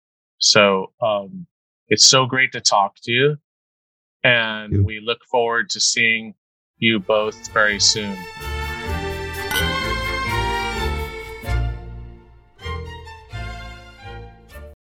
So 0.43 0.93
um, 1.01 1.47
it's 1.89 2.07
so 2.07 2.27
great 2.27 2.53
to 2.53 2.61
talk 2.61 2.97
to 3.05 3.13
you. 3.13 3.37
And 4.25 4.73
you. 4.73 4.85
we 4.85 5.01
look 5.01 5.25
forward 5.25 5.71
to 5.71 5.81
seeing 5.81 6.35
you 6.79 6.99
both 6.99 7.49
very 7.53 7.81
soon. 7.81 8.17